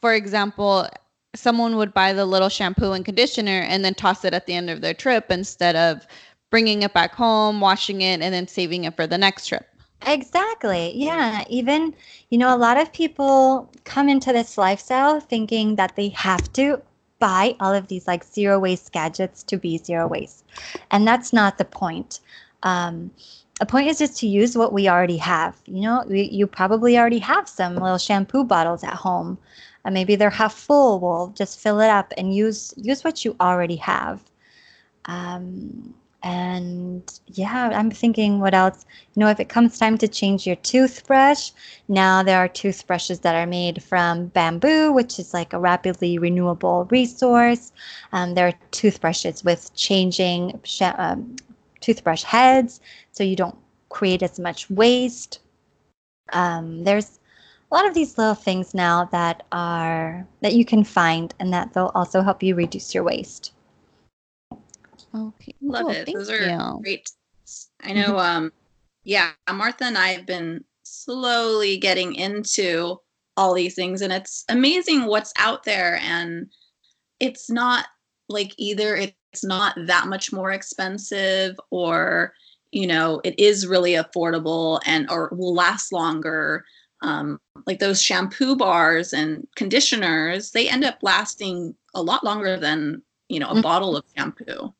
[0.00, 0.88] for example,
[1.36, 4.70] someone would buy the little shampoo and conditioner and then toss it at the end
[4.70, 6.06] of their trip instead of
[6.50, 9.68] bringing it back home, washing it, and then saving it for the next trip.
[10.06, 10.92] Exactly.
[10.94, 11.44] Yeah.
[11.48, 11.94] Even,
[12.30, 16.80] you know, a lot of people come into this lifestyle thinking that they have to
[17.18, 20.44] buy all of these like zero waste gadgets to be zero waste.
[20.90, 22.20] And that's not the point.
[22.62, 23.10] Um,
[23.58, 25.56] the point is just to use what we already have.
[25.64, 29.38] You know, we, you probably already have some little shampoo bottles at home.
[29.86, 31.00] And maybe they're half full.
[31.00, 34.22] Well, just fill it up and use use what you already have.
[35.06, 38.84] Um, and yeah, I'm thinking what else?
[39.14, 41.52] You know, if it comes time to change your toothbrush,
[41.86, 46.88] now there are toothbrushes that are made from bamboo, which is like a rapidly renewable
[46.90, 47.72] resource.
[48.12, 51.36] Um, there are toothbrushes with changing sh- um,
[51.80, 52.80] toothbrush heads
[53.12, 53.56] so you don't
[53.88, 55.38] create as much waste.
[56.32, 57.15] Um, there's
[57.70, 61.72] a lot of these little things now that are that you can find and that
[61.72, 63.52] they'll also help you reduce your waste.
[65.14, 65.54] Okay.
[65.60, 65.90] Love cool.
[65.90, 66.06] it.
[66.06, 66.80] Thank Those are you.
[66.82, 67.10] great.
[67.82, 68.16] I know mm-hmm.
[68.16, 68.52] um
[69.04, 73.00] yeah, Martha and I have been slowly getting into
[73.36, 76.46] all these things and it's amazing what's out there and
[77.20, 77.86] it's not
[78.28, 82.32] like either it's not that much more expensive or
[82.72, 86.64] you know it is really affordable and or will last longer
[87.02, 93.02] um, like those shampoo bars and conditioners they end up lasting a lot longer than
[93.28, 93.62] you know a mm-hmm.
[93.62, 94.72] bottle of shampoo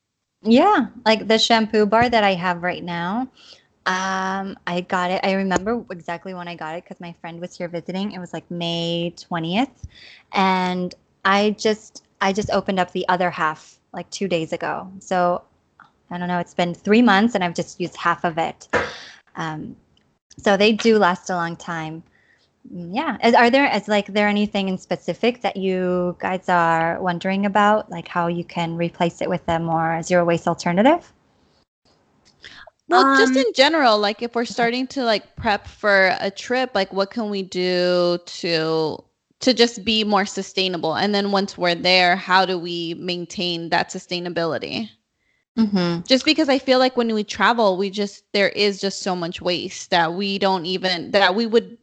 [0.43, 3.27] yeah like the shampoo bar that i have right now
[3.87, 5.21] um, I got it.
[5.23, 8.11] I remember exactly when I got it because my friend was here visiting.
[8.11, 9.85] It was like May 20th.
[10.33, 14.91] And I just I just opened up the other half like two days ago.
[14.99, 15.41] So
[16.11, 18.67] I don't know, it's been three months and I've just used half of it.
[19.37, 19.77] Um,
[20.37, 22.03] so they do last a long time.
[22.73, 23.17] Mm, yeah.
[23.23, 27.89] Is, are there is like there anything in specific that you guys are wondering about,
[27.89, 31.11] like how you can replace it with a more zero waste alternative?
[32.89, 36.71] Well, um, just in general, like if we're starting to like prep for a trip,
[36.73, 39.03] like what can we do to
[39.39, 40.95] to just be more sustainable?
[40.95, 44.89] And then once we're there, how do we maintain that sustainability?
[45.57, 46.01] Mm-hmm.
[46.05, 49.41] Just because I feel like when we travel, we just there is just so much
[49.41, 51.77] waste that we don't even that we would.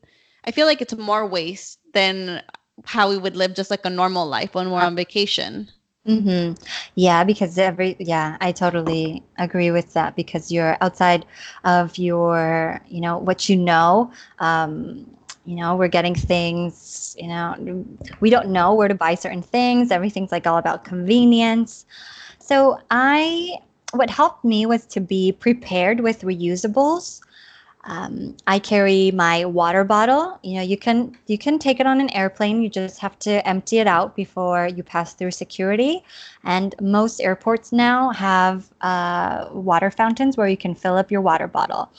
[0.44, 2.42] I feel like it's more waste than
[2.84, 5.68] how we would live just like a normal life when we're on vacation.
[6.06, 6.62] Mm-hmm.
[6.94, 11.24] Yeah, because every yeah, I totally agree with that because you're outside
[11.64, 14.12] of your, you know, what you know.
[14.38, 15.06] Um,
[15.46, 17.84] you know, we're getting things, you know,
[18.20, 19.90] we don't know where to buy certain things.
[19.90, 21.84] Everything's like all about convenience.
[22.44, 23.58] So I
[23.92, 27.20] what helped me was to be prepared with reusables
[27.86, 30.38] um, I carry my water bottle.
[30.42, 32.62] You know, you can you can take it on an airplane.
[32.62, 36.02] You just have to empty it out before you pass through security.
[36.44, 41.46] And most airports now have uh, water fountains where you can fill up your water
[41.46, 41.90] bottle.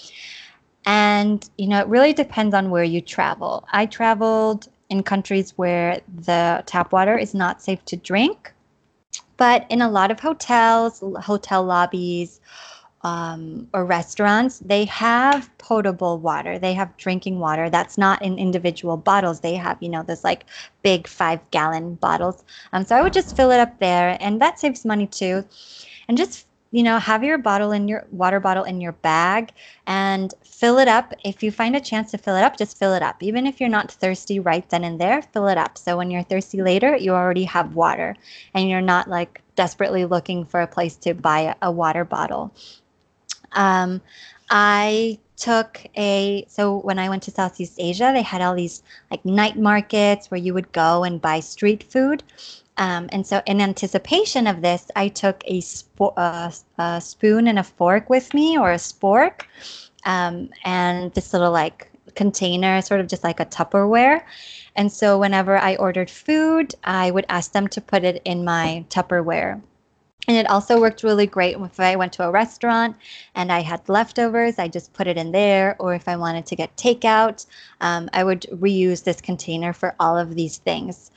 [0.88, 3.68] And you know, it really depends on where you travel.
[3.72, 8.54] I traveled in countries where the tap water is not safe to drink,
[9.38, 12.40] but in a lot of hotels, hotel lobbies
[13.02, 16.58] um, or restaurants, they have potable water.
[16.58, 19.42] They have drinking water that's not in individual bottles.
[19.42, 20.46] They have, you know, this like
[20.82, 22.44] big five gallon bottles.
[22.74, 25.46] Um, so I would just fill it up there, and that saves money too.
[26.08, 29.54] And just you know, have your bottle in your water bottle in your bag
[29.88, 31.14] and fill it up.
[31.24, 33.24] If you find a chance to fill it up, just fill it up.
[33.24, 35.78] Even if you're not thirsty right then and there, fill it up.
[35.78, 38.18] So when you're thirsty later, you already have water
[38.54, 42.54] and you're not like desperately looking for a place to buy a water bottle.
[43.54, 44.02] Um,
[44.50, 49.24] I took a so when I went to Southeast Asia, they had all these like
[49.24, 52.22] night markets where you would go and buy street food.
[52.78, 57.60] Um, and so, in anticipation of this, I took a, spo- uh, a spoon and
[57.60, 59.44] a fork with me, or a spork,
[60.06, 64.24] um, and this little like container, sort of just like a Tupperware.
[64.76, 68.86] And so, whenever I ordered food, I would ask them to put it in my
[68.90, 69.62] Tupperware
[70.28, 72.96] and it also worked really great if I went to a restaurant
[73.36, 75.76] and I had leftovers, I just put it in there.
[75.80, 77.46] Or if I wanted to get takeout,
[77.82, 81.12] um, I would reuse this container for all of these things.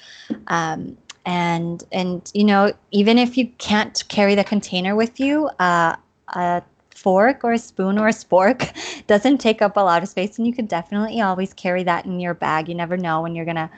[0.49, 5.95] Um, and and you know, even if you can't carry the container with you, uh,
[6.29, 6.63] a
[6.95, 8.73] fork or a spoon or a spork
[9.07, 12.19] doesn't take up a lot of space, and you can definitely always carry that in
[12.19, 12.67] your bag.
[12.67, 13.71] You never know when you're gonna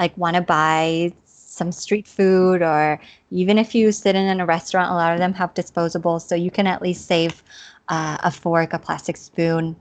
[0.00, 4.46] like want to buy some street food or even if you sit in, in a
[4.46, 7.42] restaurant a lot of them have disposables so you can at least save
[7.88, 9.74] uh, a fork a plastic spoon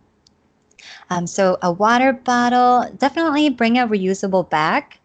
[1.10, 4.98] um, so a water bottle definitely bring a reusable bag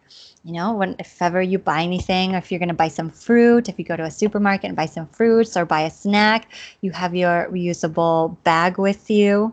[0.44, 3.10] you know when if ever you buy anything or if you're going to buy some
[3.10, 6.48] fruit if you go to a supermarket and buy some fruits or buy a snack
[6.80, 9.52] you have your reusable bag with you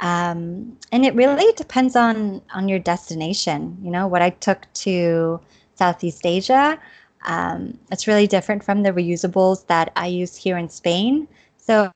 [0.00, 5.40] um, and it really depends on on your destination you know what i took to
[5.76, 6.78] Southeast Asia.
[7.22, 11.28] Um, it's really different from the reusables that I use here in Spain.
[11.56, 11.90] So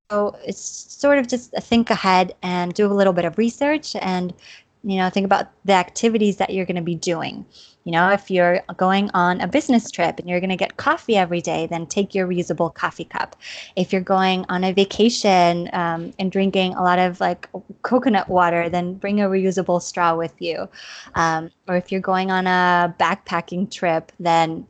[0.45, 4.35] it's sort of just think ahead and do a little bit of research and
[4.83, 7.45] you know think about the activities that you're going to be doing.
[7.85, 11.17] You know if you're going on a business trip and you're going to get coffee
[11.17, 13.37] every day then take your reusable coffee cup.
[13.77, 17.49] If you're going on a vacation um, and drinking a lot of like
[17.83, 20.69] coconut water then bring a reusable straw with you.
[21.15, 24.67] Um, or if you're going on a backpacking trip then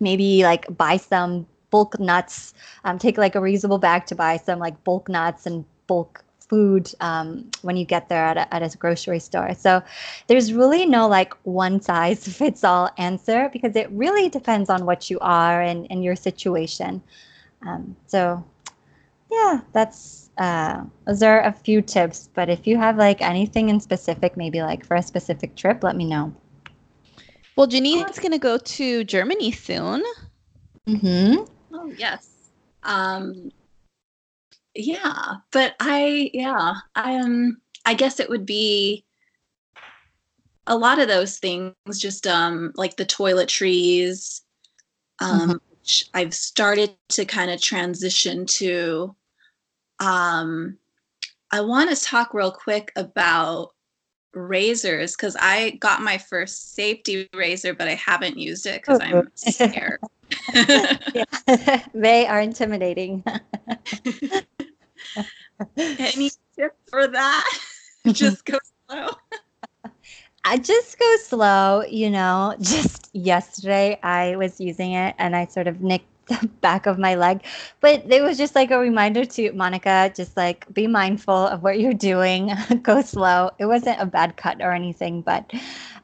[0.00, 2.54] maybe like buy some bulk nuts.
[2.84, 6.92] Um, take like a reusable bag to buy some like bulk nuts and bulk food
[7.00, 9.54] um, when you get there at a, at a grocery store.
[9.54, 9.80] So
[10.26, 15.08] there's really no like one size fits all answer because it really depends on what
[15.08, 17.00] you are and, and your situation.
[17.64, 18.44] Um, so
[19.30, 22.28] yeah, that's uh, those are a few tips.
[22.34, 25.94] But if you have like anything in specific, maybe like for a specific trip, let
[25.94, 26.34] me know.
[27.54, 30.02] Well, Janine's going to go to Germany soon.
[30.88, 31.44] Mm-hmm.
[31.74, 32.50] Oh yes.
[32.82, 33.52] Um,
[34.80, 39.04] yeah, but I yeah, I um I guess it would be
[40.66, 44.42] a lot of those things just um like the toiletries
[45.20, 45.52] um mm-hmm.
[45.70, 49.14] which I've started to kind of transition to
[49.98, 50.78] um
[51.50, 53.70] I want to talk real quick about
[54.34, 59.28] razors because I got my first safety razor, but I haven't used it because I'm
[59.34, 59.98] scared.
[61.94, 63.24] they are intimidating.
[65.76, 67.58] Any tip for that?
[68.12, 68.58] just go
[68.88, 69.08] slow.
[70.44, 72.54] I just go slow, you know.
[72.60, 77.14] Just yesterday, I was using it and I sort of nicked the back of my
[77.14, 77.44] leg.
[77.80, 81.78] But it was just like a reminder to Monica, just like be mindful of what
[81.78, 82.52] you're doing,
[82.82, 83.50] go slow.
[83.58, 85.52] It wasn't a bad cut or anything, but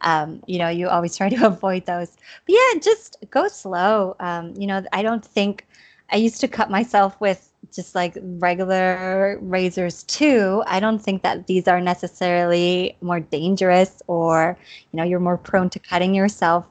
[0.02, 2.16] um, you know, you always try to avoid those.
[2.46, 4.16] But yeah, just go slow.
[4.20, 5.66] Um, you know, I don't think
[6.11, 10.62] I used to cut myself with just like regular razors too.
[10.66, 14.58] I don't think that these are necessarily more dangerous or,
[14.92, 16.66] you know, you're more prone to cutting yourself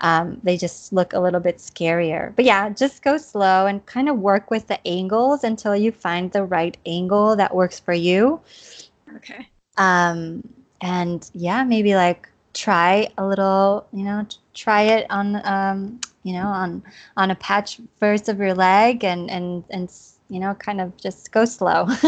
[0.00, 2.34] um, they just look a little bit scarier.
[2.36, 6.30] But yeah, just go slow and kind of work with the angles until you find
[6.30, 8.40] the right angle that works for you.
[9.16, 9.48] Okay.
[9.76, 10.48] Um,
[10.80, 16.46] and yeah, maybe like try a little, you know, try it on, um, you know,
[16.46, 16.82] on
[17.16, 19.90] on a patch first of your leg, and and and
[20.28, 21.88] you know, kind of just go slow.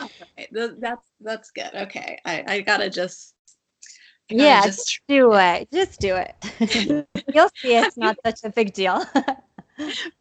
[0.00, 1.70] okay, that's that's good.
[1.74, 3.34] Okay, I I gotta just
[4.28, 5.68] yeah, just, just do it.
[5.72, 7.06] Just do it.
[7.34, 9.04] You'll see it's not such a big deal.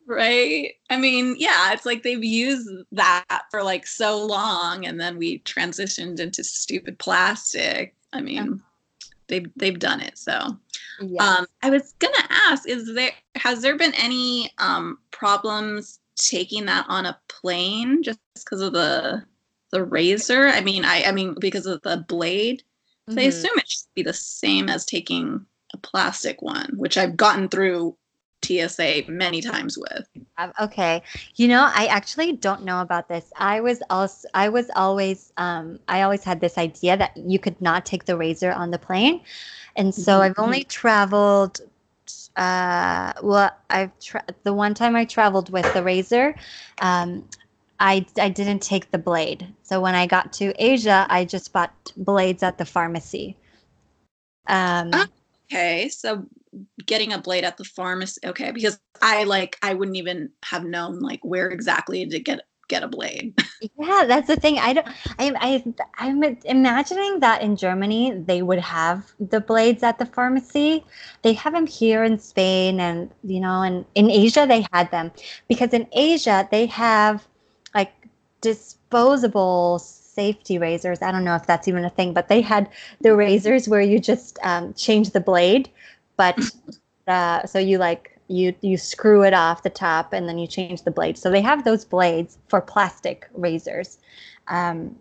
[0.06, 0.74] right?
[0.90, 5.40] I mean, yeah, it's like they've used that for like so long and then we
[5.40, 7.96] transitioned into stupid plastic.
[8.14, 9.08] I mean, yeah.
[9.28, 10.18] they've they've done it.
[10.18, 10.58] So
[11.02, 11.22] yes.
[11.22, 16.00] um I was gonna ask, is there has there been any um problems
[16.30, 19.24] taking that on a plane just because of the
[19.72, 20.48] the razor?
[20.48, 22.64] I mean, I I mean because of the blade.
[23.10, 23.20] So mm-hmm.
[23.20, 27.50] I assume it should be the same as taking a plastic one, which I've gotten
[27.50, 27.96] through
[28.44, 30.08] TSA many times with.
[30.60, 31.02] Okay,
[31.36, 33.32] you know, I actually don't know about this.
[33.38, 37.60] I was also, I was always, um, I always had this idea that you could
[37.62, 39.22] not take the razor on the plane,
[39.76, 40.22] and so mm-hmm.
[40.22, 41.62] I've only traveled.
[42.36, 46.36] Uh, well, I've tra- the one time I traveled with the razor,
[46.82, 47.28] um,
[47.80, 49.48] I, I didn't take the blade.
[49.64, 53.36] So when I got to Asia, I just bought blades at the pharmacy.
[54.48, 55.08] Um, ah,
[55.52, 56.26] okay, so
[56.86, 58.22] getting a blade at the pharmacy.
[58.26, 62.42] Okay, because I like I wouldn't even have known like where exactly to get
[62.72, 63.36] get a blade.
[63.80, 64.58] yeah, that's the thing.
[64.58, 64.88] I don't.
[65.20, 70.84] I, I I'm imagining that in Germany they would have the blades at the pharmacy.
[71.22, 75.12] They have them here in Spain, and you know, and in Asia they had them
[75.48, 77.28] because in Asia they have
[77.76, 77.94] like
[78.42, 81.02] disposable safety razors.
[81.02, 82.70] I don't know if that's even a thing, but they had
[83.02, 85.70] the razors where you just um, change the blade,
[86.18, 86.40] but
[87.08, 90.84] uh, so you like you you screw it off the top and then you change
[90.84, 91.18] the blade.
[91.18, 94.00] So they have those blades for plastic razors.
[94.48, 94.96] Um,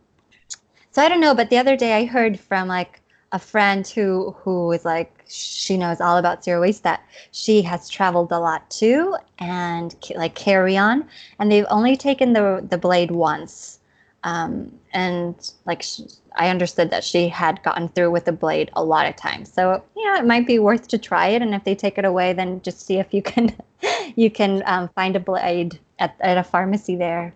[0.90, 3.00] so I don't know, but the other day I heard from like
[3.32, 7.88] a friend who who is like she knows all about zero waste that she has
[7.88, 11.08] traveled a lot too and like carry on
[11.38, 13.79] and they've only taken the the blade once
[14.24, 16.04] um, and like she,
[16.36, 19.52] i understood that she had gotten through with the blade a lot of times.
[19.52, 21.42] So yeah it might be worth to try it.
[21.42, 23.54] And if they take it away then just see if you can
[24.16, 27.34] you can um, find a blade at, at a pharmacy there.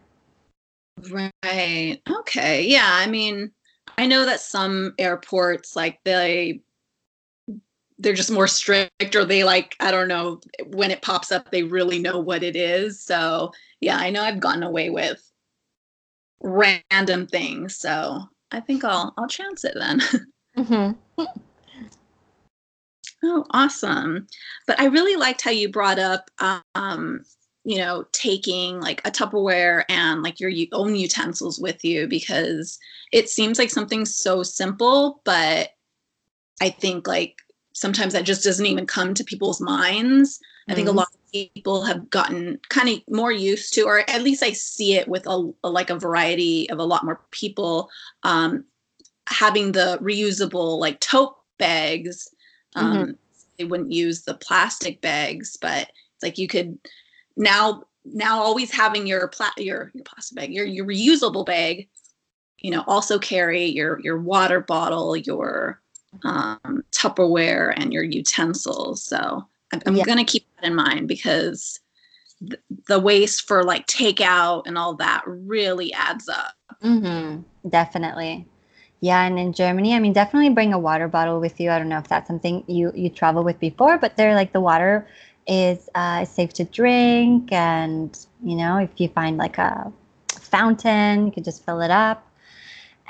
[1.11, 2.01] Right.
[2.09, 2.67] Okay.
[2.67, 3.51] Yeah i mean
[3.99, 6.61] I know that some airports like they
[7.99, 11.63] they're just more strict or they like I don't know when it pops up they
[11.63, 13.01] really know what it is.
[13.01, 15.31] So, yeah, I know I've gotten away with
[16.43, 17.77] random things.
[17.77, 20.01] So, I think I'll I'll chance it then.
[20.57, 20.93] Mm-hmm.
[23.25, 24.29] oh, awesome.
[24.69, 26.31] But I really liked how you brought up
[26.77, 27.25] um
[27.65, 32.79] you know, taking like a Tupperware and like your own utensils with you because
[33.11, 35.71] it seems like something so simple, but
[36.61, 37.39] I think like
[37.73, 40.39] sometimes that just doesn't even come to people's minds.
[40.39, 40.73] Mm-hmm.
[40.73, 40.99] I think a mm-hmm.
[40.99, 44.95] lot of people have gotten kind of more used to, or at least I see
[44.95, 47.91] it with a, a like a variety of a lot more people
[48.23, 48.65] um,
[49.29, 52.29] having the reusable like tote bags.
[52.77, 53.11] Um, mm-hmm.
[53.59, 56.79] They wouldn't use the plastic bags, but it's like you could
[57.37, 61.89] now now always having your pla- your your plastic bag, your your reusable bag,
[62.59, 65.81] you know, also carry your your water bottle, your
[66.23, 69.03] um, Tupperware, and your utensils.
[69.03, 69.49] So
[69.87, 70.05] I'm, yeah.
[70.05, 71.81] going to keep that in mind because
[72.41, 76.55] th- the waste for like takeout and all that really adds up.
[76.83, 77.69] Mm-hmm.
[77.69, 78.47] Definitely.
[79.01, 81.71] Yeah, and in Germany, I mean, definitely bring a water bottle with you.
[81.71, 84.63] I don't know if that's something you you travel with before, but they're like the
[84.63, 85.07] water
[85.47, 89.93] is uh, safe to drink, and you know, if you find like a
[90.29, 92.27] fountain, you can just fill it up.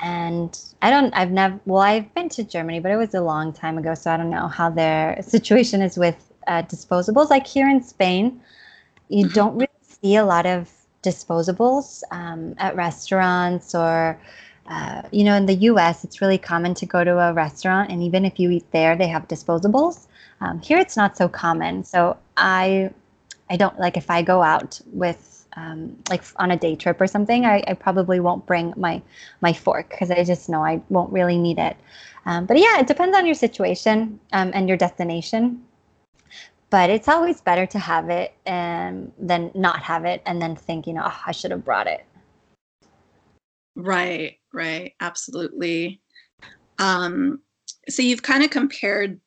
[0.01, 3.53] And I don't, I've never, well, I've been to Germany, but it was a long
[3.53, 7.29] time ago, so I don't know how their situation is with uh, disposables.
[7.29, 8.41] Like here in Spain,
[9.09, 9.33] you mm-hmm.
[9.33, 10.69] don't really see a lot of
[11.05, 14.19] disposables um, at restaurants or
[14.67, 18.01] uh, you know in the us it's really common to go to a restaurant and
[18.01, 20.07] even if you eat there they have disposables
[20.41, 22.89] um, here it's not so common so i
[23.51, 27.07] i don't like if i go out with um, like on a day trip or
[27.07, 29.01] something I, I probably won't bring my
[29.41, 31.77] my fork because i just know i won't really need it
[32.25, 35.63] um, but yeah it depends on your situation um, and your destination
[36.75, 40.85] but it's always better to have it and than not have it and then think
[40.85, 42.05] you know oh, i should have brought it.
[43.77, 46.01] Right right absolutely.
[46.77, 47.39] Um
[47.87, 49.21] so you've kind of compared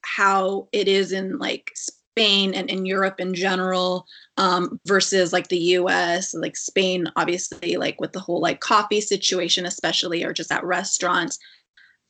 [0.00, 4.06] how it is in like spain and in europe in general
[4.38, 9.66] um, versus like the us like spain obviously like with the whole like coffee situation
[9.66, 11.38] especially or just at restaurants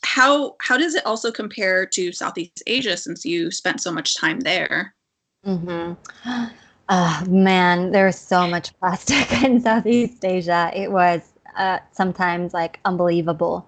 [0.04, 4.40] how how does it also compare to Southeast Asia since you spent so much time
[4.40, 4.94] there?
[5.46, 5.94] Mm-hmm.
[6.90, 10.70] Oh, man, there's so much plastic in Southeast Asia.
[10.74, 13.66] It was uh, sometimes like unbelievable.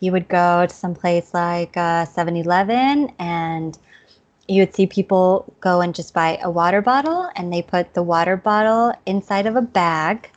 [0.00, 3.78] You would go to some place like uh, 7 Eleven and
[4.48, 8.02] you would see people go and just buy a water bottle and they put the
[8.02, 10.30] water bottle inside of a bag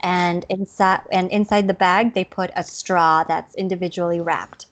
[0.00, 4.66] and inside and inside the bag they put a straw that's individually wrapped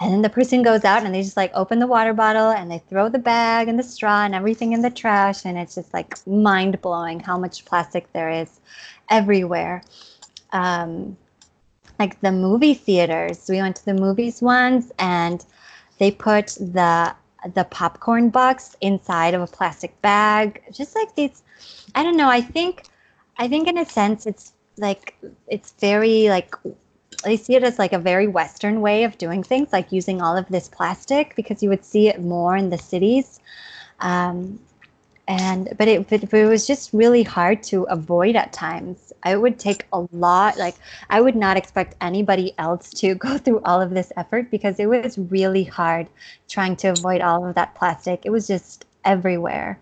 [0.00, 2.70] and then the person goes out and they just like open the water bottle and
[2.70, 5.44] they throw the bag and the straw and everything in the trash.
[5.44, 8.60] And it's just like mind blowing how much plastic there is
[9.10, 9.82] everywhere.
[10.52, 11.18] Um,
[11.98, 15.44] like the movie theaters, we went to the movies once and
[15.98, 17.14] they put the
[17.54, 20.62] the popcorn box inside of a plastic bag.
[20.72, 21.42] Just like these,
[21.94, 22.28] I don't know.
[22.28, 22.84] I think,
[23.38, 25.14] I think in a sense, it's like
[25.46, 26.54] it's very like
[27.24, 30.36] they see it as like a very Western way of doing things, like using all
[30.36, 33.40] of this plastic because you would see it more in the cities.
[34.00, 34.58] Um,
[35.28, 39.12] and but it, but it was just really hard to avoid at times.
[39.22, 40.58] I would take a lot.
[40.58, 40.74] Like
[41.08, 44.86] I would not expect anybody else to go through all of this effort because it
[44.86, 46.08] was really hard
[46.48, 48.22] trying to avoid all of that plastic.
[48.24, 49.78] It was just everywhere.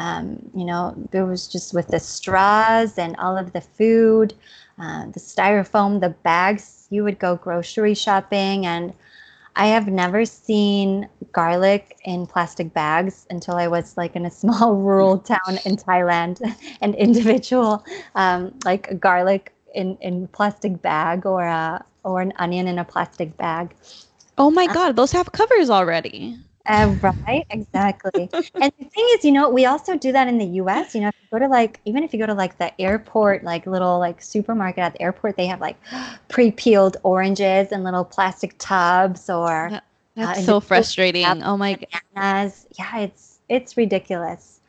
[0.00, 4.32] Um, you know, it was just with the straws and all of the food,
[4.78, 8.92] uh, the styrofoam, the bags you would go grocery shopping and
[9.56, 14.76] I have never seen garlic in plastic bags until I was like in a small
[14.76, 16.40] rural town in Thailand.
[16.80, 17.84] An individual
[18.14, 22.84] um, like a garlic in in plastic bag or a or an onion in a
[22.84, 23.74] plastic bag.
[24.38, 26.38] Oh my god, those have covers already.
[26.68, 26.94] Uh,
[27.26, 28.28] right, exactly.
[28.60, 30.94] and the thing is, you know, we also do that in the U.S.
[30.94, 33.42] You know, if you go to like, even if you go to like the airport,
[33.42, 35.78] like little like supermarket at the airport, they have like
[36.28, 41.42] pre-peeled oranges and little plastic tubs, or that, that's uh, so frustrating.
[41.42, 41.78] Oh my
[42.14, 42.66] bananas.
[42.78, 44.60] Yeah, it's it's ridiculous.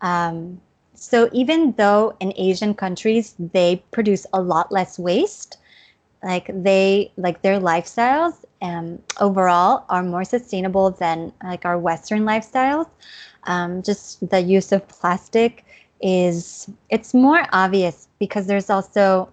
[0.00, 0.60] Um,
[0.94, 5.58] so even though in Asian countries they produce a lot less waste,
[6.24, 12.88] like they like their lifestyles um, overall are more sustainable than like our Western lifestyles.
[13.44, 15.64] Um, just the use of plastic
[16.00, 19.28] is it's more obvious because there's also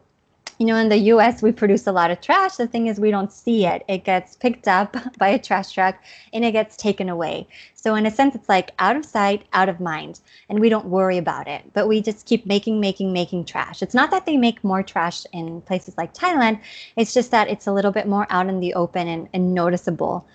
[0.61, 2.57] you know, in the US, we produce a lot of trash.
[2.57, 3.83] The thing is, we don't see it.
[3.87, 5.95] It gets picked up by a trash truck
[6.33, 7.47] and it gets taken away.
[7.73, 10.19] So, in a sense, it's like out of sight, out of mind.
[10.49, 11.63] And we don't worry about it.
[11.73, 13.81] But we just keep making, making, making trash.
[13.81, 16.59] It's not that they make more trash in places like Thailand,
[16.95, 20.27] it's just that it's a little bit more out in the open and, and noticeable.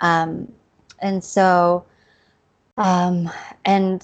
[0.00, 0.50] Um,
[1.00, 1.84] and so,
[2.78, 3.30] um,
[3.66, 4.02] and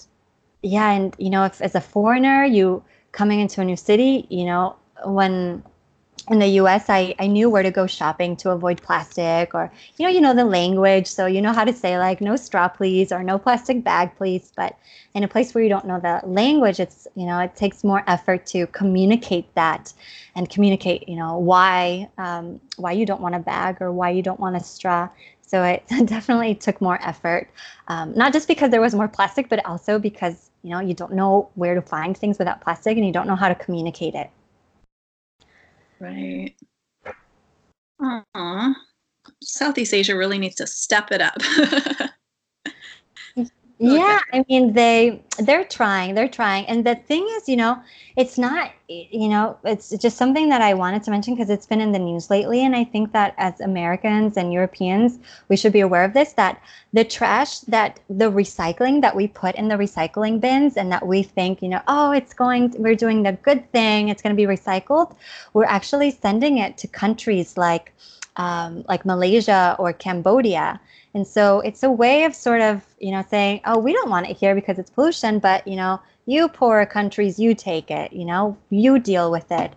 [0.60, 4.44] yeah, and, you know, if as a foreigner, you coming into a new city, you
[4.44, 4.76] know,
[5.06, 5.62] when
[6.30, 10.06] in the US, I, I knew where to go shopping to avoid plastic or, you
[10.06, 11.08] know, you know the language.
[11.08, 14.52] So you know how to say like no straw, please, or no plastic bag, please.
[14.56, 14.76] But
[15.14, 18.04] in a place where you don't know the language, it's, you know, it takes more
[18.06, 19.92] effort to communicate that
[20.36, 24.22] and communicate, you know, why, um, why you don't want a bag or why you
[24.22, 25.08] don't want a straw.
[25.42, 27.50] So it definitely took more effort,
[27.88, 31.12] um, not just because there was more plastic, but also because, you know, you don't
[31.12, 34.30] know where to find things without plastic and you don't know how to communicate it.
[36.00, 36.54] Right.
[38.00, 38.74] Aww.
[39.42, 41.36] Southeast Asia really needs to step it up.
[43.82, 46.66] yeah i mean they they're trying they're trying.
[46.66, 47.80] And the thing is you know
[48.16, 51.80] it's not you know it's just something that i wanted to mention because it's been
[51.80, 52.62] in the news lately.
[52.62, 55.18] And i think that as americans and europeans
[55.48, 56.60] we should be aware of this that
[56.92, 61.22] the trash that the recycling that we put in the recycling bins and that we
[61.22, 64.46] think you know oh it's going we're doing the good thing it's going to be
[64.46, 65.16] recycled
[65.54, 67.94] we're actually sending it to countries like
[68.36, 70.78] um, like malaysia or cambodia
[71.14, 74.28] and so it's a way of sort of, you know, saying, oh, we don't want
[74.28, 78.24] it here because it's pollution, but, you know, you poorer countries, you take it, you
[78.24, 79.72] know, you deal with it.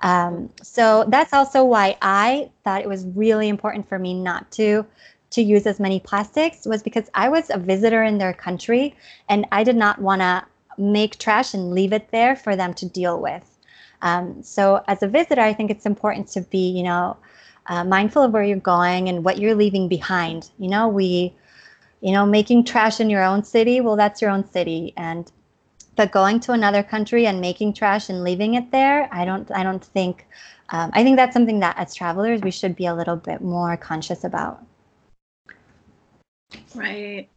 [0.00, 4.86] Um, so that's also why I thought it was really important for me not to
[5.30, 8.96] to use as many plastics was because I was a visitor in their country
[9.28, 10.42] and I did not want to
[10.78, 13.58] make trash and leave it there for them to deal with.
[14.00, 17.18] Um, so as a visitor, I think it's important to be, you know,
[17.68, 20.50] uh, mindful of where you're going and what you're leaving behind.
[20.58, 21.34] You know, we,
[22.00, 24.92] you know, making trash in your own city, well, that's your own city.
[24.96, 25.30] And,
[25.96, 29.62] but going to another country and making trash and leaving it there, I don't, I
[29.62, 30.26] don't think,
[30.70, 33.76] um, I think that's something that as travelers, we should be a little bit more
[33.76, 34.64] conscious about.
[36.74, 37.28] Right.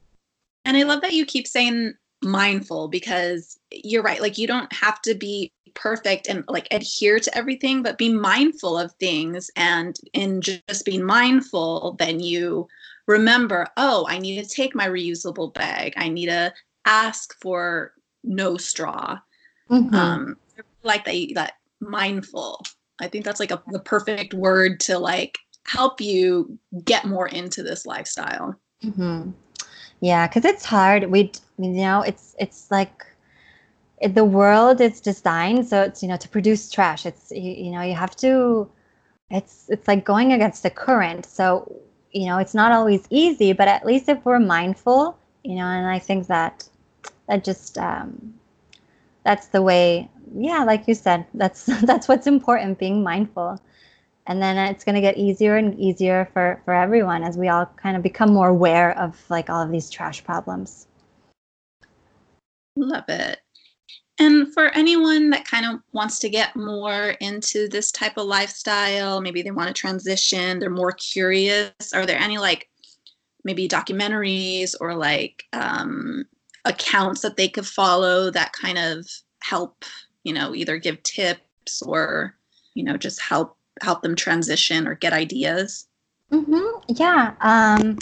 [0.65, 4.21] And I love that you keep saying mindful because you're right.
[4.21, 8.77] Like, you don't have to be perfect and like adhere to everything but be mindful
[8.77, 9.49] of things.
[9.55, 12.67] And in just being mindful then you
[13.07, 15.93] remember oh i need to take my reusable bag.
[15.97, 16.53] I need to
[16.85, 17.93] ask for
[18.23, 19.19] no straw.
[19.69, 19.95] Mm-hmm.
[19.95, 20.37] um
[20.83, 22.63] like that that mindful.
[22.99, 27.63] I think that's like a the perfect word to like help you get more into
[27.63, 28.55] this lifestyle.
[28.83, 29.31] Mm-hmm.
[29.99, 31.09] yeah because it's hard.
[31.09, 33.05] We you know it's it's like
[34.07, 37.05] the world is designed so it's you know to produce trash.
[37.05, 38.69] It's you, you know you have to
[39.29, 41.25] it's it's like going against the current.
[41.25, 41.81] So
[42.11, 45.87] you know it's not always easy but at least if we're mindful you know and
[45.87, 46.67] i think that
[47.27, 48.33] that just um
[49.23, 53.59] that's the way yeah like you said that's that's what's important being mindful.
[54.27, 57.65] And then it's going to get easier and easier for for everyone as we all
[57.75, 60.87] kind of become more aware of like all of these trash problems.
[62.75, 63.39] Love it
[64.21, 69.19] and for anyone that kind of wants to get more into this type of lifestyle,
[69.19, 72.69] maybe they want to transition, they're more curious, are there any like
[73.43, 76.23] maybe documentaries or like um,
[76.65, 79.09] accounts that they could follow that kind of
[79.39, 79.85] help,
[80.23, 82.35] you know, either give tips or,
[82.75, 85.87] you know, just help help them transition or get ideas?
[86.31, 86.93] Mm-hmm.
[86.95, 87.33] Yeah.
[87.41, 87.97] Um,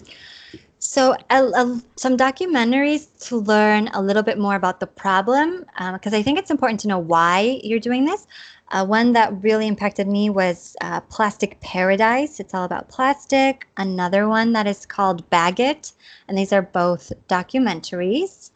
[0.91, 5.63] so, some documentaries to learn a little bit more about the problem,
[5.93, 8.25] because um, I think it's important to know why you're doing this.
[8.69, 12.39] Uh, one that really impacted me was uh, Plastic Paradise.
[12.39, 13.67] It's all about plastic.
[13.77, 15.91] Another one that is called Bag It,
[16.27, 18.49] and these are both documentaries.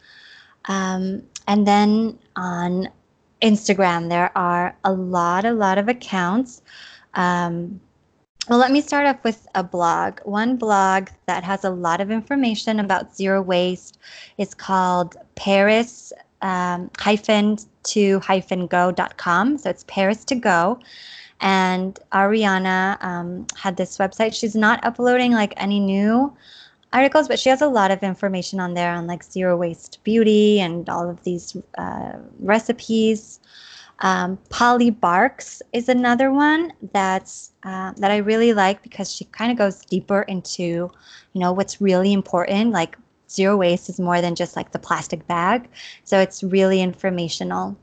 [0.65, 2.89] Um, and then on
[3.43, 6.63] Instagram, there are a lot, a lot of accounts.
[7.13, 7.79] Um,
[8.49, 10.19] well, let me start off with a blog.
[10.25, 13.97] One blog that has a lot of information about zero waste
[14.37, 19.57] is called Paris um, hyphen to hyphen go.com.
[19.57, 20.79] So it's Paris to go.
[21.39, 24.33] And Ariana um, had this website.
[24.33, 26.35] She's not uploading like any new
[26.91, 30.59] articles, but she has a lot of information on there on like zero waste beauty
[30.59, 33.39] and all of these uh, recipes.
[34.03, 39.49] Um, Polly Barks is another one that's uh, that I really like because she kind
[39.49, 40.91] of goes deeper into,
[41.31, 42.73] you know, what's really important.
[42.73, 42.97] Like
[43.29, 45.69] zero waste is more than just like the plastic bag,
[46.03, 47.77] so it's really informational.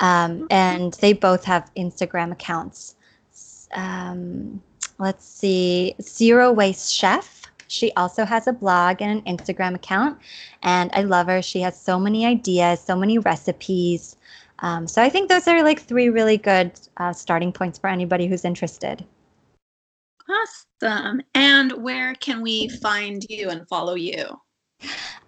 [0.00, 2.96] Um, and they both have Instagram accounts.
[3.74, 4.60] Um,
[4.98, 7.42] let's see, Zero Waste Chef.
[7.68, 10.18] She also has a blog and an Instagram account,
[10.62, 11.42] and I love her.
[11.42, 14.16] She has so many ideas, so many recipes.
[14.60, 18.26] Um, so I think those are like three really good uh, starting points for anybody
[18.26, 19.04] who's interested.
[20.28, 21.22] Awesome.
[21.34, 24.40] And where can we find you and follow you?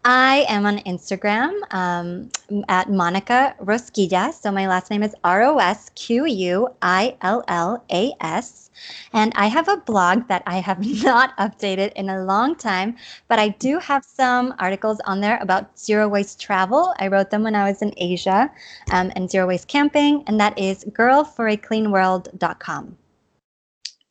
[0.04, 2.30] I am on Instagram um,
[2.68, 4.40] at Monica Rosquillas.
[4.40, 8.70] So my last name is R O S Q U I L L A S.
[9.12, 12.96] And I have a blog that I have not updated in a long time,
[13.28, 16.94] but I do have some articles on there about zero waste travel.
[16.98, 18.50] I wrote them when I was in Asia
[18.92, 22.96] um, and zero waste camping, and that is girlforacleanworld.com.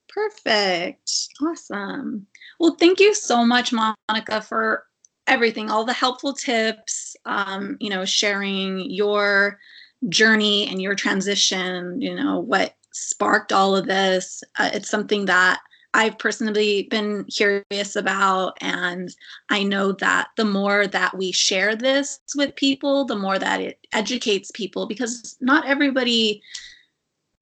[0.10, 1.12] Perfect.
[1.42, 2.28] Awesome.
[2.60, 4.84] Well, thank you so much, Monica, for
[5.28, 9.60] everything, all the helpful tips, um, you know, sharing your
[10.10, 14.44] journey and your transition, you know, what sparked all of this.
[14.58, 15.60] Uh, it's something that
[15.94, 18.58] I've personally been curious about.
[18.62, 19.14] And
[19.50, 23.80] I know that the more that we share this with people, the more that it
[23.94, 26.42] educates people because not everybody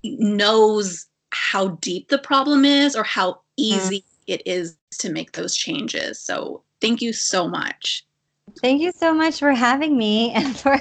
[0.04, 3.40] knows how deep the problem is or how mm-hmm.
[3.58, 4.04] easy mm.
[4.28, 6.20] it is to make those changes.
[6.20, 8.06] So thank you so much.
[8.62, 10.80] Thank you so much for having me and for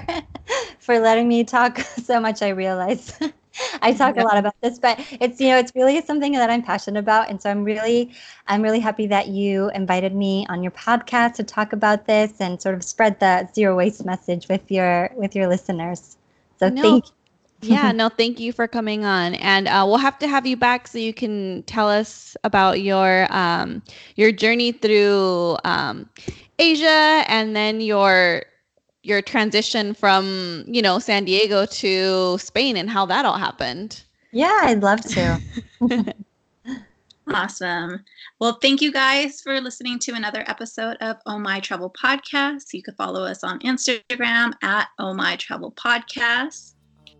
[0.79, 2.43] for letting me talk so much.
[2.43, 3.19] I realize
[3.83, 6.63] I talk a lot about this, but it's you know it's really something that I'm
[6.63, 8.13] passionate about, and so I'm really
[8.47, 12.61] I'm really happy that you invited me on your podcast to talk about this and
[12.61, 16.17] sort of spread the zero waste message with your with your listeners.
[16.59, 16.83] So no.
[16.83, 17.24] thank you
[17.67, 20.87] yeah, no, thank you for coming on, and uh, we'll have to have you back
[20.89, 23.83] so you can tell us about your um,
[24.17, 26.09] your journey through um,
[26.59, 28.45] Asia, and then your
[29.03, 34.03] your transition from you know San Diego to Spain and how that all happened.
[34.33, 35.41] Yeah, I'd love to.
[37.33, 38.05] awesome.
[38.41, 42.73] Well, thank you guys for listening to another episode of Oh My Travel Podcast.
[42.73, 46.74] You can follow us on Instagram at Oh My Travel Podcast.